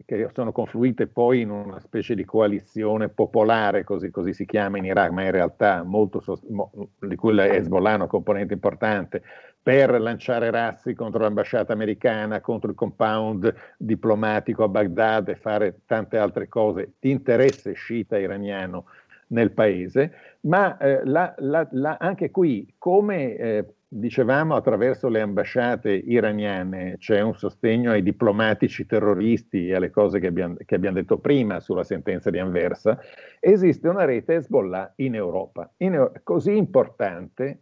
[0.06, 4.86] che sono confluite poi in una specie di coalizione popolare, così, così si chiama in
[4.86, 9.22] Iraq, ma in realtà molto, mo, di cui la Hezbollah è una componente importante,
[9.62, 16.18] per lanciare razzi contro l'ambasciata americana, contro il compound diplomatico a Baghdad e fare tante
[16.18, 18.86] altre cose di interesse sciita iraniano
[19.30, 20.14] nel paese,
[20.48, 27.22] ma eh, la, la, la, anche qui, come eh, dicevamo attraverso le ambasciate iraniane, c'è
[27.22, 31.84] un sostegno ai diplomatici terroristi e alle cose che abbiamo, che abbiamo detto prima sulla
[31.84, 33.00] sentenza di Anversa,
[33.40, 37.60] esiste una rete Hezbollah in Europa, in, così importante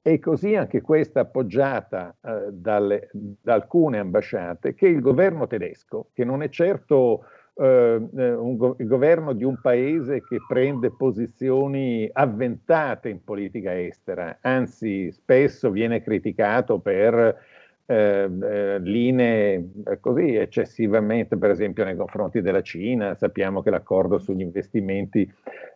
[0.00, 6.24] e così anche questa appoggiata eh, dalle, da alcune ambasciate che il governo tedesco, che
[6.24, 7.24] non è certo
[7.64, 15.70] un, il governo di un paese che prende posizioni avventate in politica estera, anzi spesso
[15.70, 17.36] viene criticato per
[17.90, 23.14] eh, eh, linee eh, così eccessivamente, per esempio nei confronti della Cina.
[23.14, 25.26] Sappiamo che l'accordo sugli investimenti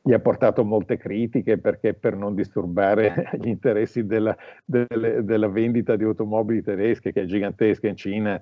[0.02, 5.96] gli ha portato molte critiche perché per non disturbare gli interessi della, delle, della vendita
[5.96, 8.38] di automobili tedesche, che è gigantesca in Cina,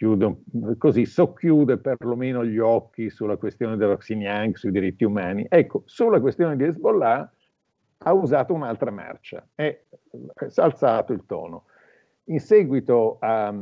[0.00, 0.34] chiude,
[0.78, 5.44] così socchiude perlomeno gli occhi sulla questione dello Xinjiang, sui diritti umani.
[5.46, 7.30] Ecco, sulla questione di Hezbollah
[7.98, 9.84] ha usato un'altra marcia e
[10.38, 11.64] ha alzato il tono.
[12.30, 13.54] In seguito a,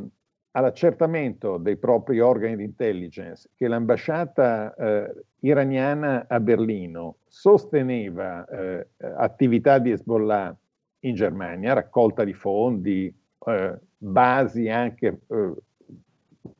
[0.52, 9.80] all'accertamento dei propri organi di intelligence che l'ambasciata eh, iraniana a Berlino sosteneva eh, attività
[9.80, 10.56] di Hezbollah
[11.00, 13.12] in Germania, raccolta di fondi,
[13.44, 15.52] eh, basi anche eh,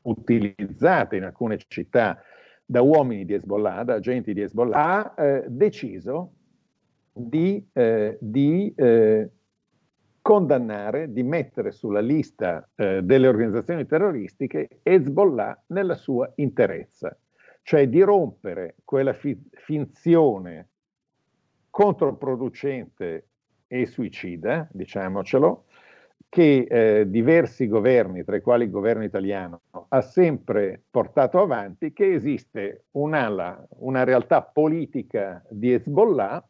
[0.03, 2.21] utilizzate in alcune città
[2.65, 6.33] da uomini di Hezbollah, da agenti di Hezbollah, ha eh, deciso
[7.11, 9.29] di, eh, di eh,
[10.21, 17.17] condannare, di mettere sulla lista eh, delle organizzazioni terroristiche Hezbollah nella sua interezza,
[17.63, 20.67] cioè di rompere quella fi- finzione
[21.69, 23.27] controproducente
[23.67, 25.65] e suicida, diciamocelo,
[26.27, 32.13] che eh, diversi governi, tra i quali il governo italiano, ha sempre portato avanti, che
[32.13, 36.45] esiste un'ala, una realtà politica di Hezbollah,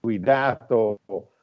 [0.00, 0.98] guidato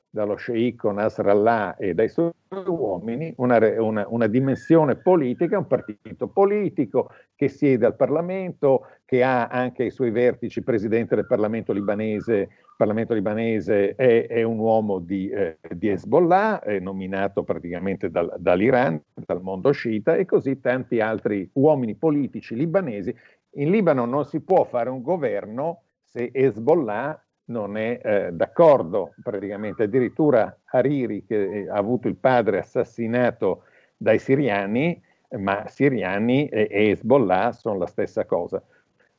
[0.09, 2.31] dallo sceicco Nasrallah e dai suoi
[2.65, 9.47] uomini, una, una, una, dimensione politica, un partito politico che siede al Parlamento, che ha
[9.47, 12.49] anche ai suoi vertici presidente del Parlamento libanese
[12.79, 19.41] Parlamento libanese è, è un uomo di, eh, di, Hezbollah, nominato praticamente dal, dall'Iran, dal
[19.41, 23.13] mondo sciita e così tanti altri uomini politici libanesi.
[23.55, 29.83] In Libano non si può fare un governo se Hezbollah non è eh, d'accordo, praticamente
[29.83, 33.63] addirittura Hariri che ha avuto il padre assassinato
[33.97, 35.01] dai siriani,
[35.37, 38.63] ma siriani e, e Hezbollah sono la stessa cosa.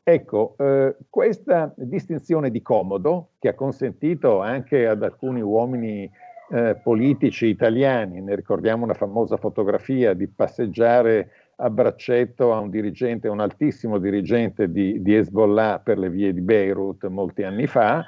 [0.02, 6.10] Ecco, eh, questa distinzione di comodo, che ha consentito anche ad alcuni uomini
[6.52, 11.30] eh, politici italiani, ne ricordiamo una famosa fotografia di passeggiare
[11.60, 16.40] a braccetto a un dirigente, un altissimo dirigente di, di Hezbollah per le vie di
[16.40, 18.04] Beirut molti anni fa,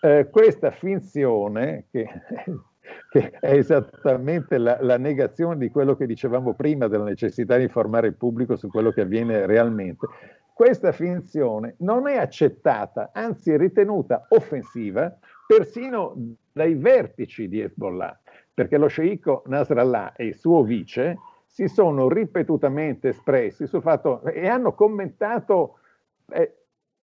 [0.00, 2.06] eh, questa finzione che,
[3.10, 8.08] che è esattamente la, la, negazione di quello che dicevamo prima della necessità di informare
[8.08, 10.06] il pubblico su quello che avviene realmente.
[10.52, 16.14] Questa finzione non è accettata, anzi è ritenuta offensiva persino
[16.52, 18.18] dai vertici di Hezbollah,
[18.52, 21.18] perché lo sceicco Nasrallah e il suo vice
[21.56, 25.78] si sono ripetutamente espressi sul fatto e hanno commentato
[26.28, 26.54] eh,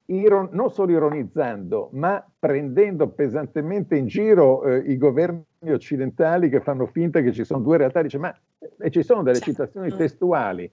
[0.06, 6.86] iron, non solo ironizzando, ma prendendo pesantemente in giro eh, i governi occidentali che fanno
[6.86, 8.32] finta che ci sono due realtà, dice ma
[8.78, 10.72] e ci sono delle citazioni testuali,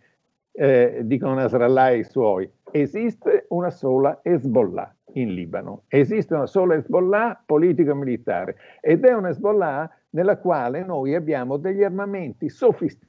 [0.52, 6.74] eh, dicono Nasrallah e i suoi, esiste una sola Hezbollah in Libano, esiste una sola
[6.74, 13.08] Hezbollah politico-militare ed è una Hezbollah nella quale noi abbiamo degli armamenti sofisticati,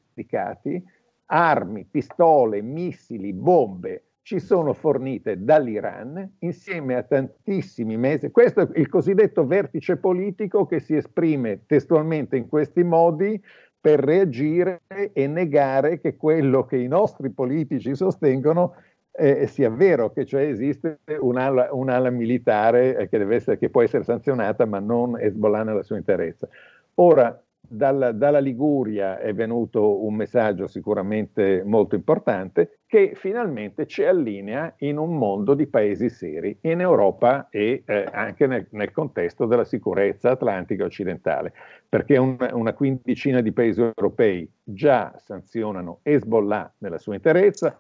[1.25, 8.29] armi, pistole, missili, bombe, ci sono fornite dall'Iran insieme a tantissimi mezzi.
[8.31, 13.41] Questo è il cosiddetto vertice politico che si esprime testualmente in questi modi
[13.79, 18.75] per reagire e negare che quello che i nostri politici sostengono
[19.11, 24.65] eh, sia vero, che cioè esiste un'ala, un'ala militare che, essere, che, può essere sanzionata
[24.65, 26.47] ma non Hezbollah nella sua interezza.
[26.95, 34.73] Ora, dalla, dalla, Liguria è venuto un messaggio sicuramente molto importante che finalmente ci allinea
[34.79, 39.63] in un mondo di paesi seri in Europa e eh, anche nel, nel, contesto della
[39.63, 41.53] sicurezza atlantica occidentale,
[41.87, 47.79] perché un, una quindicina di paesi europei già sanzionano Hezbollah nella sua interezza,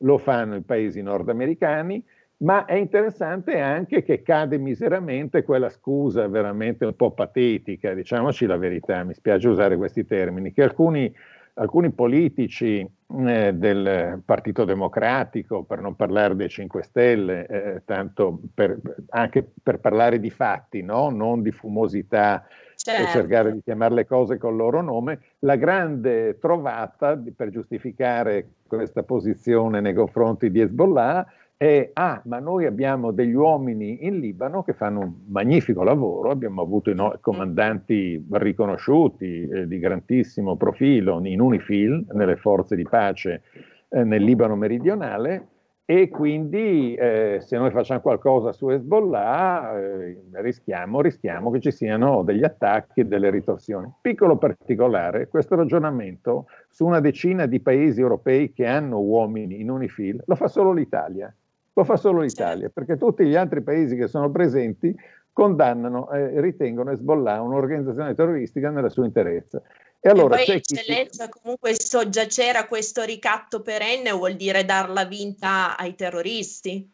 [0.00, 2.04] lo fanno i paesi nordamericani,
[2.40, 8.56] ma è interessante anche che cade miseramente quella scusa veramente un po' patetica, diciamoci la
[8.56, 11.12] verità, mi spiace usare questi termini, che alcuni,
[11.54, 18.78] alcuni politici eh, del Partito Democratico, per non parlare dei 5 Stelle, eh, tanto per,
[19.10, 21.10] anche per parlare di fatti, no?
[21.10, 23.02] non di fumosità certo.
[23.02, 29.02] e cercare di chiamare le cose col loro nome, la grande trovata per giustificare questa
[29.02, 31.26] posizione nei confronti di Hezbollah
[31.62, 36.62] è, ah, ma noi abbiamo degli uomini in Libano che fanno un magnifico lavoro, abbiamo
[36.62, 43.42] avuto i no- comandanti riconosciuti eh, di grandissimo profilo in Unifil, nelle forze di pace
[43.90, 45.48] eh, nel Libano meridionale,
[45.84, 52.22] e quindi eh, se noi facciamo qualcosa su Hezbollah eh, rischiamo, rischiamo, che ci siano
[52.22, 53.92] degli attacchi e delle ritorsioni.
[54.00, 60.22] Piccolo particolare, questo ragionamento su una decina di paesi europei che hanno uomini in Unifil
[60.24, 61.30] lo fa solo l'Italia.
[61.72, 64.94] Lo fa solo l'Italia, perché tutti gli altri paesi che sono presenti
[65.32, 69.62] condannano e eh, ritengono Hezbollah un'organizzazione terroristica nella sua interezza.
[70.00, 71.40] E allora e poi eccellenza chi...
[71.40, 76.90] comunque soggiacere a questo ricatto perenne vuol dire darla vinta ai terroristi.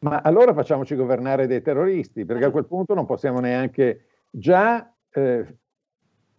[0.00, 5.56] Ma allora facciamoci governare dei terroristi, perché a quel punto non possiamo neanche già eh,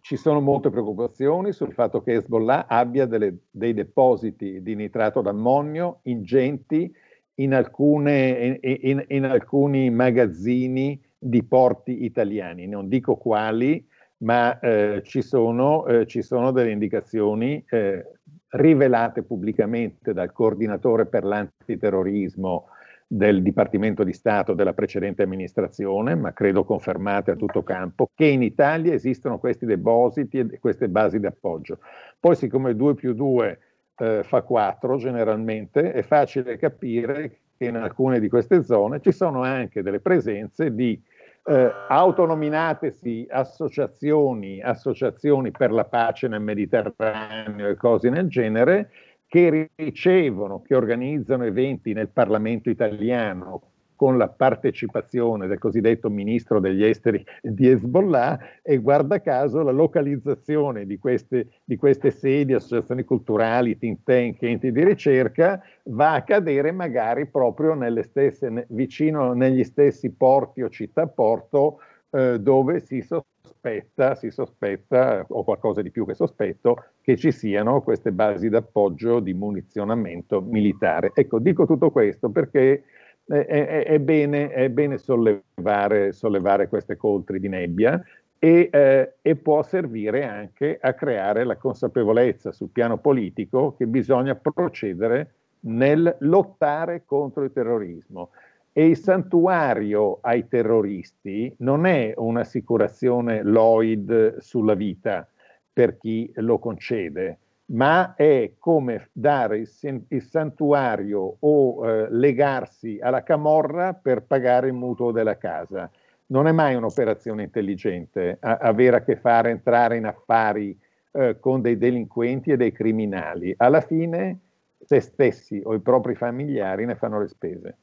[0.00, 6.00] ci sono molte preoccupazioni sul fatto che Hezbollah abbia delle, dei depositi di nitrato d'ammonio
[6.02, 6.94] ingenti
[7.36, 13.86] in, alcune, in, in, alcuni magazzini di porti italiani, non dico quali,
[14.18, 18.04] ma eh, ci, sono, eh, ci, sono, delle indicazioni eh,
[18.50, 22.68] rivelate pubblicamente dal coordinatore per l'antiterrorismo
[23.06, 28.42] del Dipartimento di Stato della precedente amministrazione, ma credo confermate a tutto campo, che in
[28.42, 31.78] Italia esistono questi depositi e queste basi di appoggio.
[32.18, 33.58] Poi siccome 2 più 2
[33.96, 39.42] eh, fa 4 generalmente, è facile capire che in alcune di queste zone ci sono
[39.42, 41.00] anche delle presenze di
[41.46, 48.90] eh, autonominatesi associazioni, associazioni per la pace nel Mediterraneo e cose del genere,
[49.26, 56.84] che ricevono, che organizzano eventi nel Parlamento italiano con la partecipazione del cosiddetto ministro degli
[56.84, 63.78] esteri di Hezbollah e guarda caso la localizzazione di queste, di queste sedi, associazioni culturali,
[63.78, 70.10] think tank, enti di ricerca va a cadere magari proprio nelle stesse, vicino negli stessi
[70.10, 71.78] porti o città-porto
[72.10, 77.82] eh, dove si sospetta, si sospetta, o qualcosa di più che sospetto, che ci siano
[77.82, 81.10] queste basi d'appoggio di munizionamento militare.
[81.14, 82.84] Ecco, dico tutto questo perché
[83.26, 88.02] è, è, è, bene, è bene sollevare, sollevare, queste coltri di nebbia
[88.38, 94.34] e, eh, e, può servire anche a creare la consapevolezza sul piano politico che bisogna
[94.34, 98.30] procedere nel lottare contro il terrorismo.
[98.76, 105.26] E il santuario ai terroristi non è un'assicurazione Lloyd sulla vita
[105.72, 113.22] per chi lo concede, ma è come dare il, il santuario o eh, legarsi alla
[113.22, 115.90] camorra per pagare il mutuo della casa.
[116.26, 120.78] Non è mai un'operazione intelligente a, avere a che fare, entrare in affari
[121.12, 123.54] eh, con dei delinquenti e dei criminali.
[123.56, 124.40] Alla fine
[124.84, 127.78] se stessi o i propri familiari ne fanno le spese.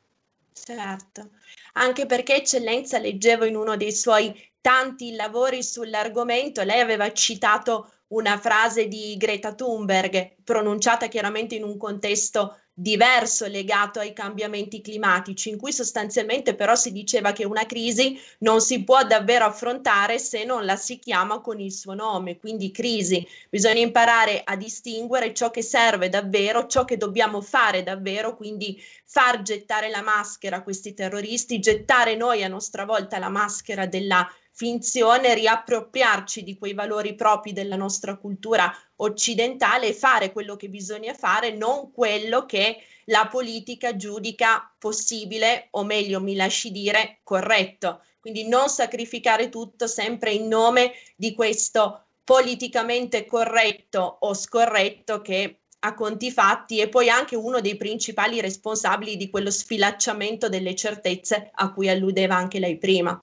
[0.54, 1.30] Certo,
[1.74, 8.38] anche perché eccellenza leggevo in uno dei suoi tanti lavori sull'argomento, lei aveva citato una
[8.38, 15.58] frase di Greta Thunberg, pronunciata chiaramente in un contesto diverso legato ai cambiamenti climatici, in
[15.58, 20.66] cui sostanzialmente però si diceva che una crisi non si può davvero affrontare se non
[20.66, 23.26] la si chiama con il suo nome, quindi crisi.
[23.50, 29.42] Bisogna imparare a distinguere ciò che serve davvero, ciò che dobbiamo fare davvero, quindi far
[29.42, 34.28] gettare la maschera a questi terroristi, gettare noi a nostra volta la maschera della
[34.62, 41.16] finzione, riappropriarci di quei valori propri della nostra cultura occidentale e fare quello che bisogna
[41.16, 48.04] fare, non quello che la politica giudica possibile o meglio mi lasci dire corretto.
[48.20, 55.96] Quindi non sacrificare tutto sempre in nome di questo politicamente corretto o scorretto che a
[55.96, 61.74] conti fatti è poi anche uno dei principali responsabili di quello sfilacciamento delle certezze a
[61.74, 63.20] cui alludeva anche lei prima.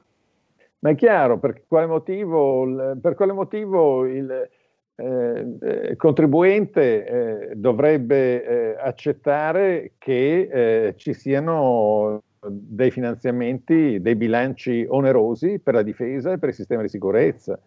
[0.81, 4.49] Ma è chiaro per quale motivo, per quale motivo il
[4.95, 15.59] eh, contribuente eh, dovrebbe eh, accettare che eh, ci siano dei finanziamenti, dei bilanci onerosi
[15.59, 17.59] per la difesa e per il sistema di sicurezza.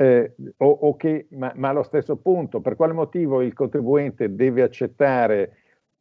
[0.00, 4.62] Eh, o, o che, ma, ma allo stesso punto, per quale motivo il contribuente deve
[4.62, 5.56] accettare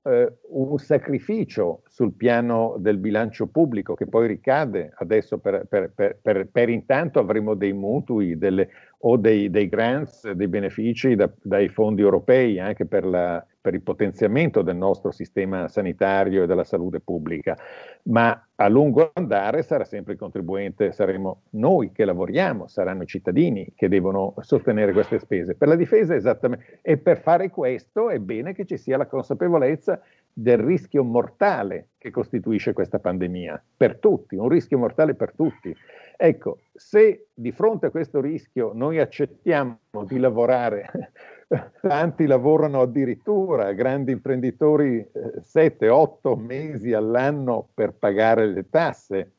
[0.07, 4.91] eh, un sacrificio sul piano del bilancio pubblico che poi ricade.
[4.95, 8.69] Adesso per, per, per, per intanto avremo dei mutui delle,
[8.99, 13.81] o dei, dei, grants, dei benefici da, dai fondi europei anche per, la, per il
[13.81, 17.55] potenziamento del nostro sistema sanitario e della salute pubblica,
[18.03, 23.73] ma a lungo andare sarà sempre il contribuente, saremo noi che lavoriamo, saranno i cittadini
[23.75, 25.53] che devono sostenere queste spese.
[25.53, 30.01] Per la difesa esattamente, e per fare questo è bene che ci sia la consapevolezza
[30.33, 35.75] del rischio mortale che costituisce questa pandemia, per tutti, un rischio mortale per tutti.
[36.19, 41.11] Ecco, se di fronte a questo rischio noi accettiamo di lavorare,
[41.79, 49.31] tanti lavorano addirittura, grandi imprenditori, 7-8 eh, mesi all'anno per pagare le tasse,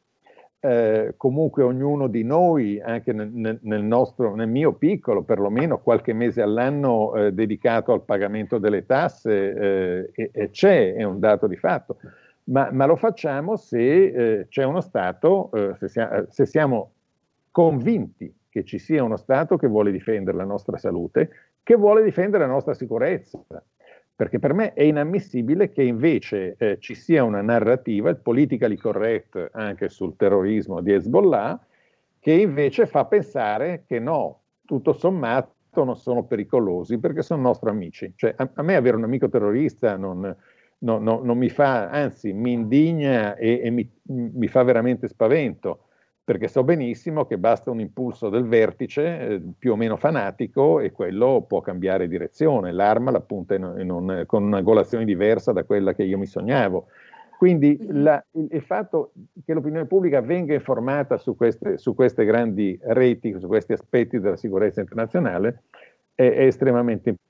[0.61, 6.43] eh, comunque ognuno di noi, anche nel, nel, nostro, nel mio piccolo, perlomeno qualche mese
[6.43, 11.57] all'anno eh, dedicato al pagamento delle tasse, eh, e, e c'è, è un dato di
[11.57, 11.97] fatto
[12.49, 16.93] ma, ma lo facciamo se eh, c'è uno Stato, eh, se, sia, se, siamo
[17.51, 21.31] convinti che ci sia uno Stato che vuole difendere la nostra salute,
[21.63, 23.43] che vuole difendere la nostra sicurezza.
[24.17, 29.51] Perché per me è inammissibile che invece eh, ci sia una narrativa, il politically correct
[29.53, 31.65] anche sul terrorismo di Hezbollah,
[32.19, 38.13] che invece fa pensare che no, tutto sommato non sono pericolosi perché sono nostri amici.
[38.17, 40.35] Cioè, a, a me avere un amico terrorista non,
[40.81, 45.87] no, no, non mi fa, anzi mi indigna e, e mi, mi, fa veramente spavento,
[46.23, 50.93] perché so benissimo che basta un impulso del vertice eh, più o meno fanatico e
[50.93, 55.95] quello può cambiare direzione, l'arma la punta in, in un, con un'angolazione diversa da quella
[55.95, 56.89] che io mi sognavo.
[57.39, 58.03] Quindi mm-hmm.
[58.03, 59.13] la, il, il, fatto
[59.45, 64.37] che l'opinione pubblica venga informata su queste, su queste grandi reti, su questi aspetti della
[64.37, 65.63] sicurezza internazionale,
[66.17, 67.28] è, è estremamente importante.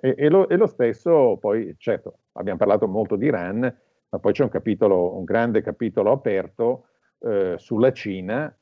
[0.00, 4.32] E, e, lo, e, lo, stesso poi, certo, abbiamo parlato molto di Iran, ma poi
[4.32, 6.86] c'è un capitolo, un grande capitolo aperto
[7.20, 8.54] eh, sulla Cina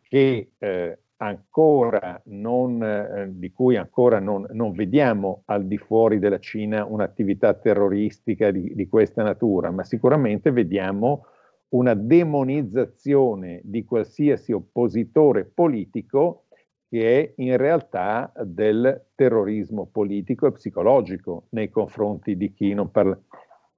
[0.00, 6.38] che eh, ancora non, eh, di cui ancora non, non, vediamo al di fuori della
[6.38, 11.26] Cina un'attività terroristica di, di questa natura, ma sicuramente vediamo
[11.70, 16.46] una demonizzazione di qualsiasi oppositore politico
[16.90, 23.16] che è in realtà del terrorismo politico e psicologico nei confronti di chi non parla.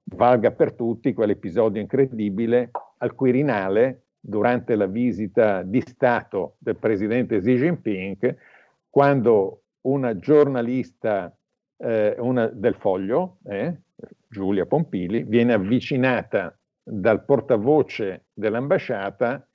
[0.05, 7.55] Valga per tutti quell'episodio incredibile al Quirinale durante la visita di Stato del presidente Xi
[7.55, 8.35] Jinping,
[8.89, 11.31] quando una giornalista
[11.77, 13.77] eh, una del Foglio, eh,
[14.27, 19.47] Giulia Pompili, viene avvicinata dal portavoce dell'ambasciata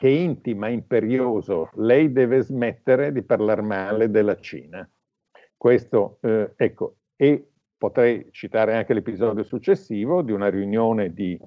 [0.00, 4.88] che intima imperioso, lei deve smettere di parlare male della Cina.
[5.54, 11.38] Questo, eh, ecco, e potrei citare anche l'episodio successivo di una riunione di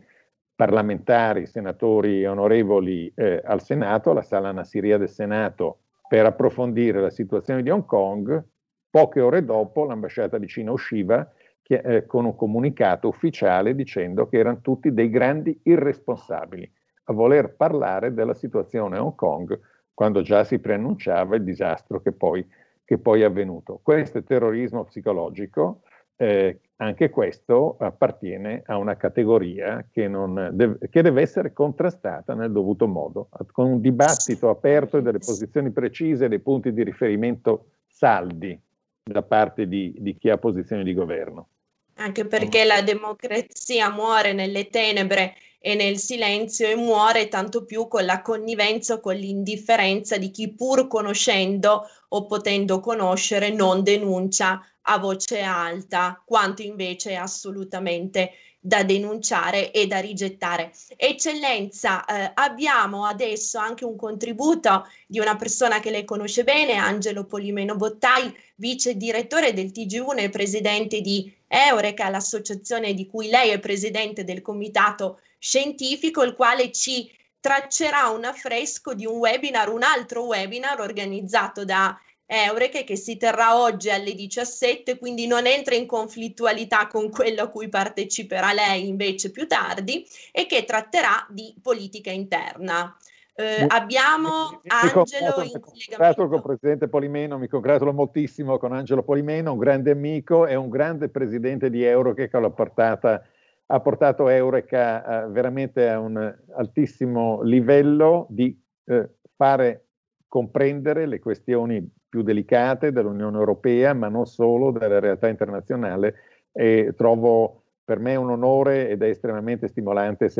[0.54, 7.64] parlamentari, senatori onorevoli eh, al Senato, alla sala Nassiria del Senato, per approfondire la situazione
[7.64, 8.50] di Hong Kong.
[8.88, 11.28] Poche ore dopo l'ambasciata di Cina usciva
[11.64, 16.72] che, eh, con un comunicato ufficiale dicendo che erano tutti dei grandi irresponsabili
[17.06, 19.60] a voler parlare della situazione a Hong Kong
[19.94, 22.46] quando già si preannunciava il disastro che poi,
[22.84, 23.80] che poi è avvenuto.
[23.84, 25.82] Questo è terrorismo psicologico,
[26.16, 32.88] eh, anche questo appartiene a una categoria che, deve, che, deve essere contrastata nel dovuto
[32.88, 38.60] modo, con un dibattito aperto e delle posizioni precise, dei punti di riferimento saldi
[39.04, 41.48] da parte di, di chi ha posizioni di governo.
[41.96, 45.36] Anche perché la democrazia muore nelle tenebre
[45.66, 50.88] e nel silenzio e muore tanto più con la connivenza con l'indifferenza di chi pur
[50.88, 59.72] conoscendo o potendo conoscere non denuncia a voce alta, quanto invece è assolutamente da denunciare
[59.72, 60.74] e da rigettare.
[60.98, 67.24] Eccellenza, eh, abbiamo adesso anche un contributo di una persona che lei conosce bene, Angelo
[67.24, 73.60] Polimeno Bottai, vice direttore del TG1 e presidente di Eureka, l'associazione di cui lei è
[73.60, 80.24] presidente del comitato scientifico, il quale ci traccerà un affresco di un webinar, un altro
[80.24, 86.88] webinar organizzato da Eureka che si terrà oggi alle 17, quindi non entra in conflittualità
[86.88, 92.96] con quello a cui parteciperà lei invece più tardi e che tratterà di politica interna.
[93.36, 96.28] Eh, abbiamo mi Angelo in collegamento.
[96.28, 100.70] con il presidente Polimeno, mi congratulo moltissimo con Angelo Polimeno, un grande amico e un
[100.70, 103.22] grande presidente di Eureka che l'ha portata
[103.68, 109.88] ha portato Eureka eh, veramente a un altissimo livello di eh, fare
[110.28, 116.16] comprendere le questioni più delicate dell'Unione Europea, ma non solo della realtà internazionale
[116.52, 120.32] e trovo per me un onore ed è estremamente stimolante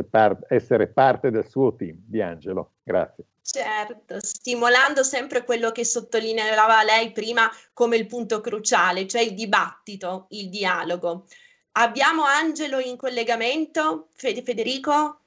[0.48, 2.74] essere parte del suo team di Angelo.
[2.84, 3.26] Grazie.
[3.42, 10.28] Certo, stimolando sempre quello che sottolineava lei prima come il punto cruciale, cioè il dibattito,
[10.30, 11.26] il dialogo.
[11.76, 15.18] Abbiamo Angelo in collegamento, Federico?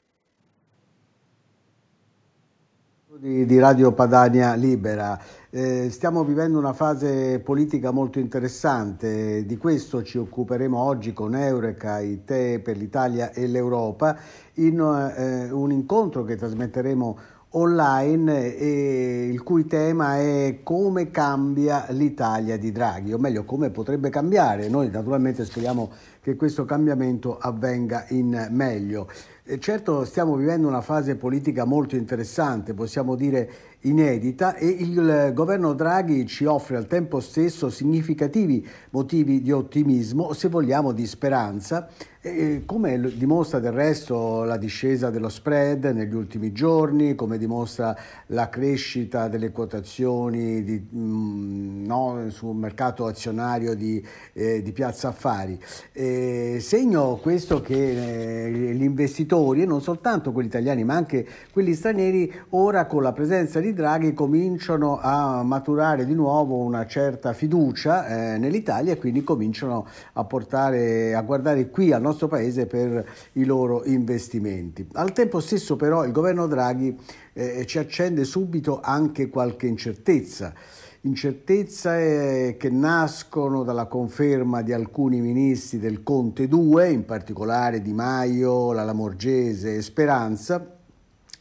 [3.19, 5.21] Di, di Radio Padania Libera.
[5.51, 11.99] Eh, stiamo vivendo una fase politica molto interessante, di questo ci occuperemo oggi con Eureka,
[11.99, 14.17] IT per l'Italia e l'Europa,
[14.55, 17.19] in eh, un incontro che trasmetteremo
[17.57, 24.11] online e il cui tema è come cambia l'Italia di Draghi, o meglio come potrebbe
[24.11, 24.69] cambiare.
[24.69, 25.91] Noi naturalmente speriamo
[26.27, 29.09] che questo cambiamento avvenga in meglio.
[29.45, 35.73] E certo stiamo vivendo una fase politica molto interessante, possiamo dire inedita e il governo
[35.73, 41.89] Draghi ci offre al tempo stesso significativi motivi di ottimismo, se vogliamo di speranza,
[42.65, 47.97] come dimostra del resto la discesa dello spread negli ultimi giorni, come dimostra
[48.29, 55.59] la crescita delle quotazioni di, mm, no, sul mercato azionario di, eh, di Piazza Affari.
[55.93, 61.75] Eh, segno questo che eh, gli investitori, e non soltanto quelli italiani ma anche quelli
[61.75, 68.07] stranieri, ora con la presenza di Draghi cominciano a maturare di nuovo una certa fiducia
[68.07, 73.45] eh, nell'Italia e quindi cominciano a portare a guardare qui al nostro paese per i
[73.45, 74.89] loro investimenti.
[74.95, 76.99] Al tempo stesso però il governo Draghi
[77.35, 80.55] eh, ci accende subito anche qualche incertezza
[81.03, 88.73] incertezze che nascono dalla conferma di alcuni ministri del Conte 2, in particolare Di Maio,
[88.73, 90.76] la Lamorgese e Speranza,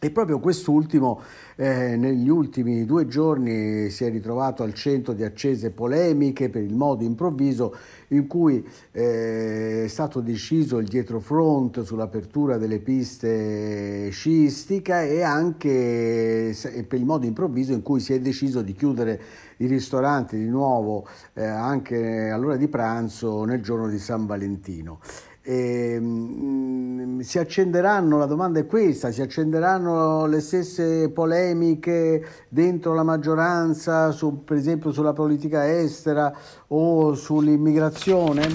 [0.05, 1.19] e proprio quest'ultimo
[1.55, 6.75] eh, negli ultimi due giorni si è ritrovato al centro di accese polemiche per il
[6.75, 7.75] modo improvviso
[8.09, 16.55] in cui eh, è stato deciso il dietro front sull'apertura delle piste sciistica e anche
[16.87, 19.19] per il modo improvviso in cui si è deciso di chiudere
[19.57, 24.99] i ristoranti di nuovo eh, anche all'ora di pranzo nel giorno di San Valentino.
[25.47, 33.03] E, mh, si accenderanno, la domanda è questa, si accenderanno le stesse polemiche dentro la
[33.03, 36.35] maggioranza, su, per esempio sulla politica estera
[36.67, 38.47] o sull'immigrazione?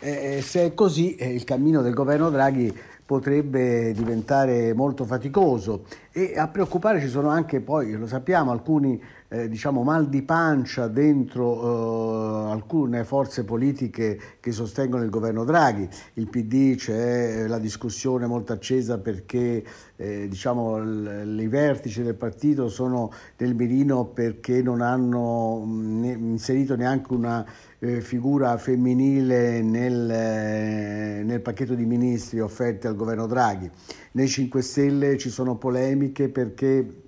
[0.00, 2.76] Eh, se è così, eh, il cammino del governo Draghi
[3.06, 9.00] potrebbe diventare molto faticoso e a preoccupare ci sono anche poi, lo sappiamo, alcuni
[9.32, 15.88] eh, diciamo, mal di pancia dentro eh, alcune forze politiche che sostengono il governo Draghi.
[16.14, 19.64] Il PD c'è la discussione molto accesa perché
[19.96, 26.76] eh, diciamo, l- i vertici del partito sono nel mirino perché non hanno ne- inserito
[26.76, 27.42] neanche una
[27.78, 33.70] eh, figura femminile nel, eh, nel pacchetto di ministri offerti al governo Draghi.
[34.12, 37.01] nei 5 Stelle ci sono polemiche perché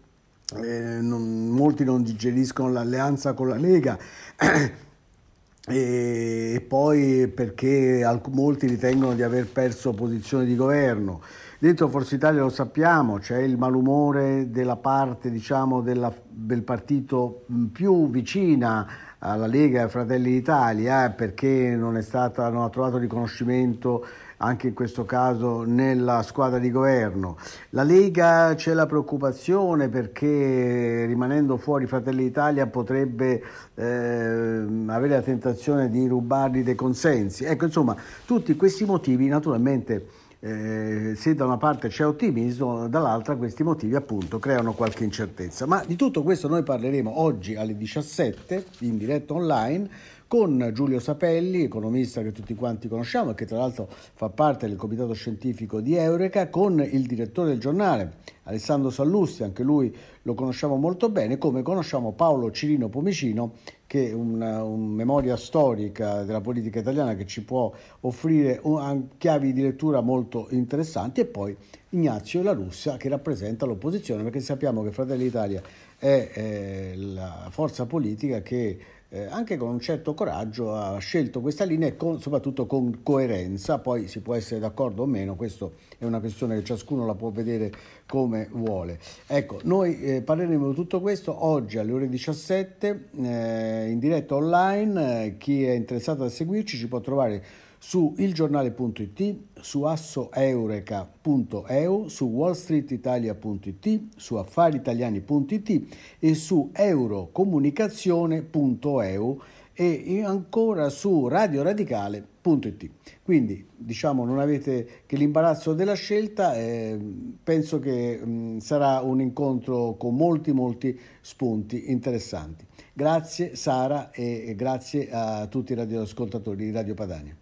[0.53, 3.99] eh, non, molti non digeriscono l'alleanza con la Lega
[5.67, 11.23] e poi perché molti ritengono di aver perso posizione di governo.
[11.59, 18.11] Dentro Forza Italia lo sappiamo, c'è il malumore della parte diciamo, della, del partito più
[18.11, 18.87] vicina
[19.19, 24.07] alla Lega e Fratelli d'Italia eh, perché non, stata, non ha trovato riconoscimento
[24.39, 27.37] anche in questo caso nella squadra di governo.
[27.71, 33.43] La Lega c'è la preoccupazione perché rimanendo fuori Fratelli d'Italia potrebbe
[33.75, 37.45] eh, avere la tentazione di rubargli dei consensi.
[37.45, 43.63] Ecco, insomma, tutti questi motivi naturalmente eh, se da una parte c'è ottimismo, dall'altra questi
[43.63, 45.65] motivi appunto creano qualche incertezza.
[45.65, 49.89] Ma di tutto questo noi parleremo oggi alle 17 in diretta online
[50.27, 54.77] con Giulio Sapelli, economista che tutti quanti conosciamo e che tra l'altro fa parte del
[54.77, 58.15] comitato scientifico di Eureka, con il direttore del giornale
[58.45, 63.53] Alessandro Sallusti, anche lui lo conosciamo molto bene, come conosciamo Paolo Cirino Pomicino,
[63.87, 69.53] che è una, una memoria storica della politica italiana che ci può offrire un, chiavi
[69.53, 71.57] di lettura molto interessanti, e poi
[71.91, 75.63] Ignazio La Russia che rappresenta l'opposizione, perché sappiamo che Fratelli d'Italia
[75.97, 78.79] è eh, la forza politica che
[79.15, 83.79] eh, anche con un certo coraggio ha scelto questa linea e con, soprattutto con coerenza,
[83.79, 87.31] poi si può essere d'accordo o meno, questo è una questione che ciascuno la può
[87.31, 87.71] vedere
[88.07, 88.99] come vuole.
[89.29, 95.37] Ecco, noi eh, parleremo di tutto questo oggi alle ore 17 eh, in diretta online,
[95.39, 97.45] chi è interessato a seguirci ci può trovare
[97.87, 109.39] su ilgiornale.it, su assoeureka.eu, su wallstreetitalia.it, su affaritaliani.it e su eurocomunicazione.eu
[109.75, 112.91] e ancora su radioradicale.it.
[113.23, 116.99] Quindi diciamo non avete che l'imbarazzo della scelta, eh,
[117.45, 122.65] penso che mh, sarà un incontro con molti molti spunti interessanti.
[122.95, 127.37] Grazie Sara e grazie a tutti i radioascoltatori di Radio Padania.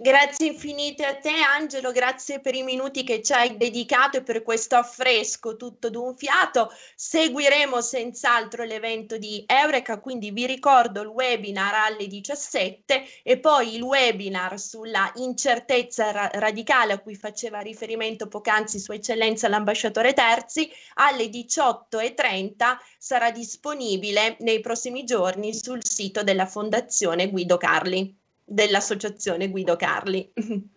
[0.00, 4.44] Grazie infinite a te Angelo, grazie per i minuti che ci hai dedicato e per
[4.44, 6.70] questo affresco tutto d'un fiato.
[6.94, 13.82] Seguiremo senz'altro l'evento di Eureka, quindi vi ricordo il webinar alle 17 e poi il
[13.82, 21.24] webinar sulla incertezza ra- radicale a cui faceva riferimento poc'anzi Sua Eccellenza l'ambasciatore Terzi alle
[21.24, 28.17] 18.30 sarà disponibile nei prossimi giorni sul sito della Fondazione Guido Carli
[28.48, 30.32] dell'associazione Guido Carli.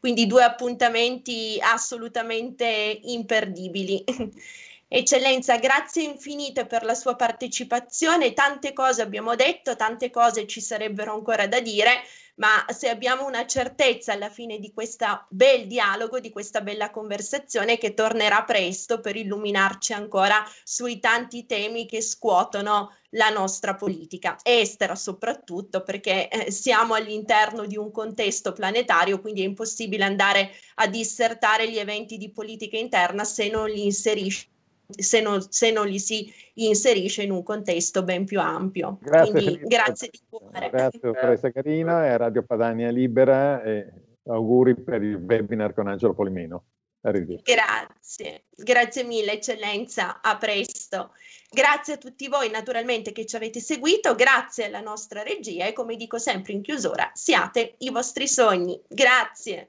[0.00, 4.04] Quindi due appuntamenti assolutamente imperdibili.
[4.86, 8.32] Eccellenza, grazie infinite per la sua partecipazione.
[8.32, 12.02] Tante cose abbiamo detto, tante cose ci sarebbero ancora da dire
[12.36, 17.78] ma se abbiamo una certezza alla fine di questo bel dialogo, di questa bella conversazione
[17.78, 24.96] che tornerà presto per illuminarci ancora sui tanti temi che scuotono la nostra politica estera
[24.96, 31.70] soprattutto perché eh, siamo all'interno di un contesto planetario, quindi è impossibile andare a dissertare
[31.70, 34.52] gli eventi di politica interna se non li inserisce
[35.02, 38.98] se non, se non, li si inserisce in un contesto ben più ampio.
[39.00, 40.70] Grazie, Quindi grazie di cuore.
[40.70, 43.92] Grazie dottoressa Carina e Radio Padania Libera e
[44.26, 46.64] auguri per il webinar con Angelo Polimeno.
[47.04, 51.10] Grazie, grazie mille eccellenza, a presto.
[51.50, 55.96] Grazie a tutti voi naturalmente che ci avete seguito, grazie alla nostra regia e come
[55.96, 58.80] dico sempre in chiusura, siate i vostri sogni.
[58.88, 59.68] Grazie.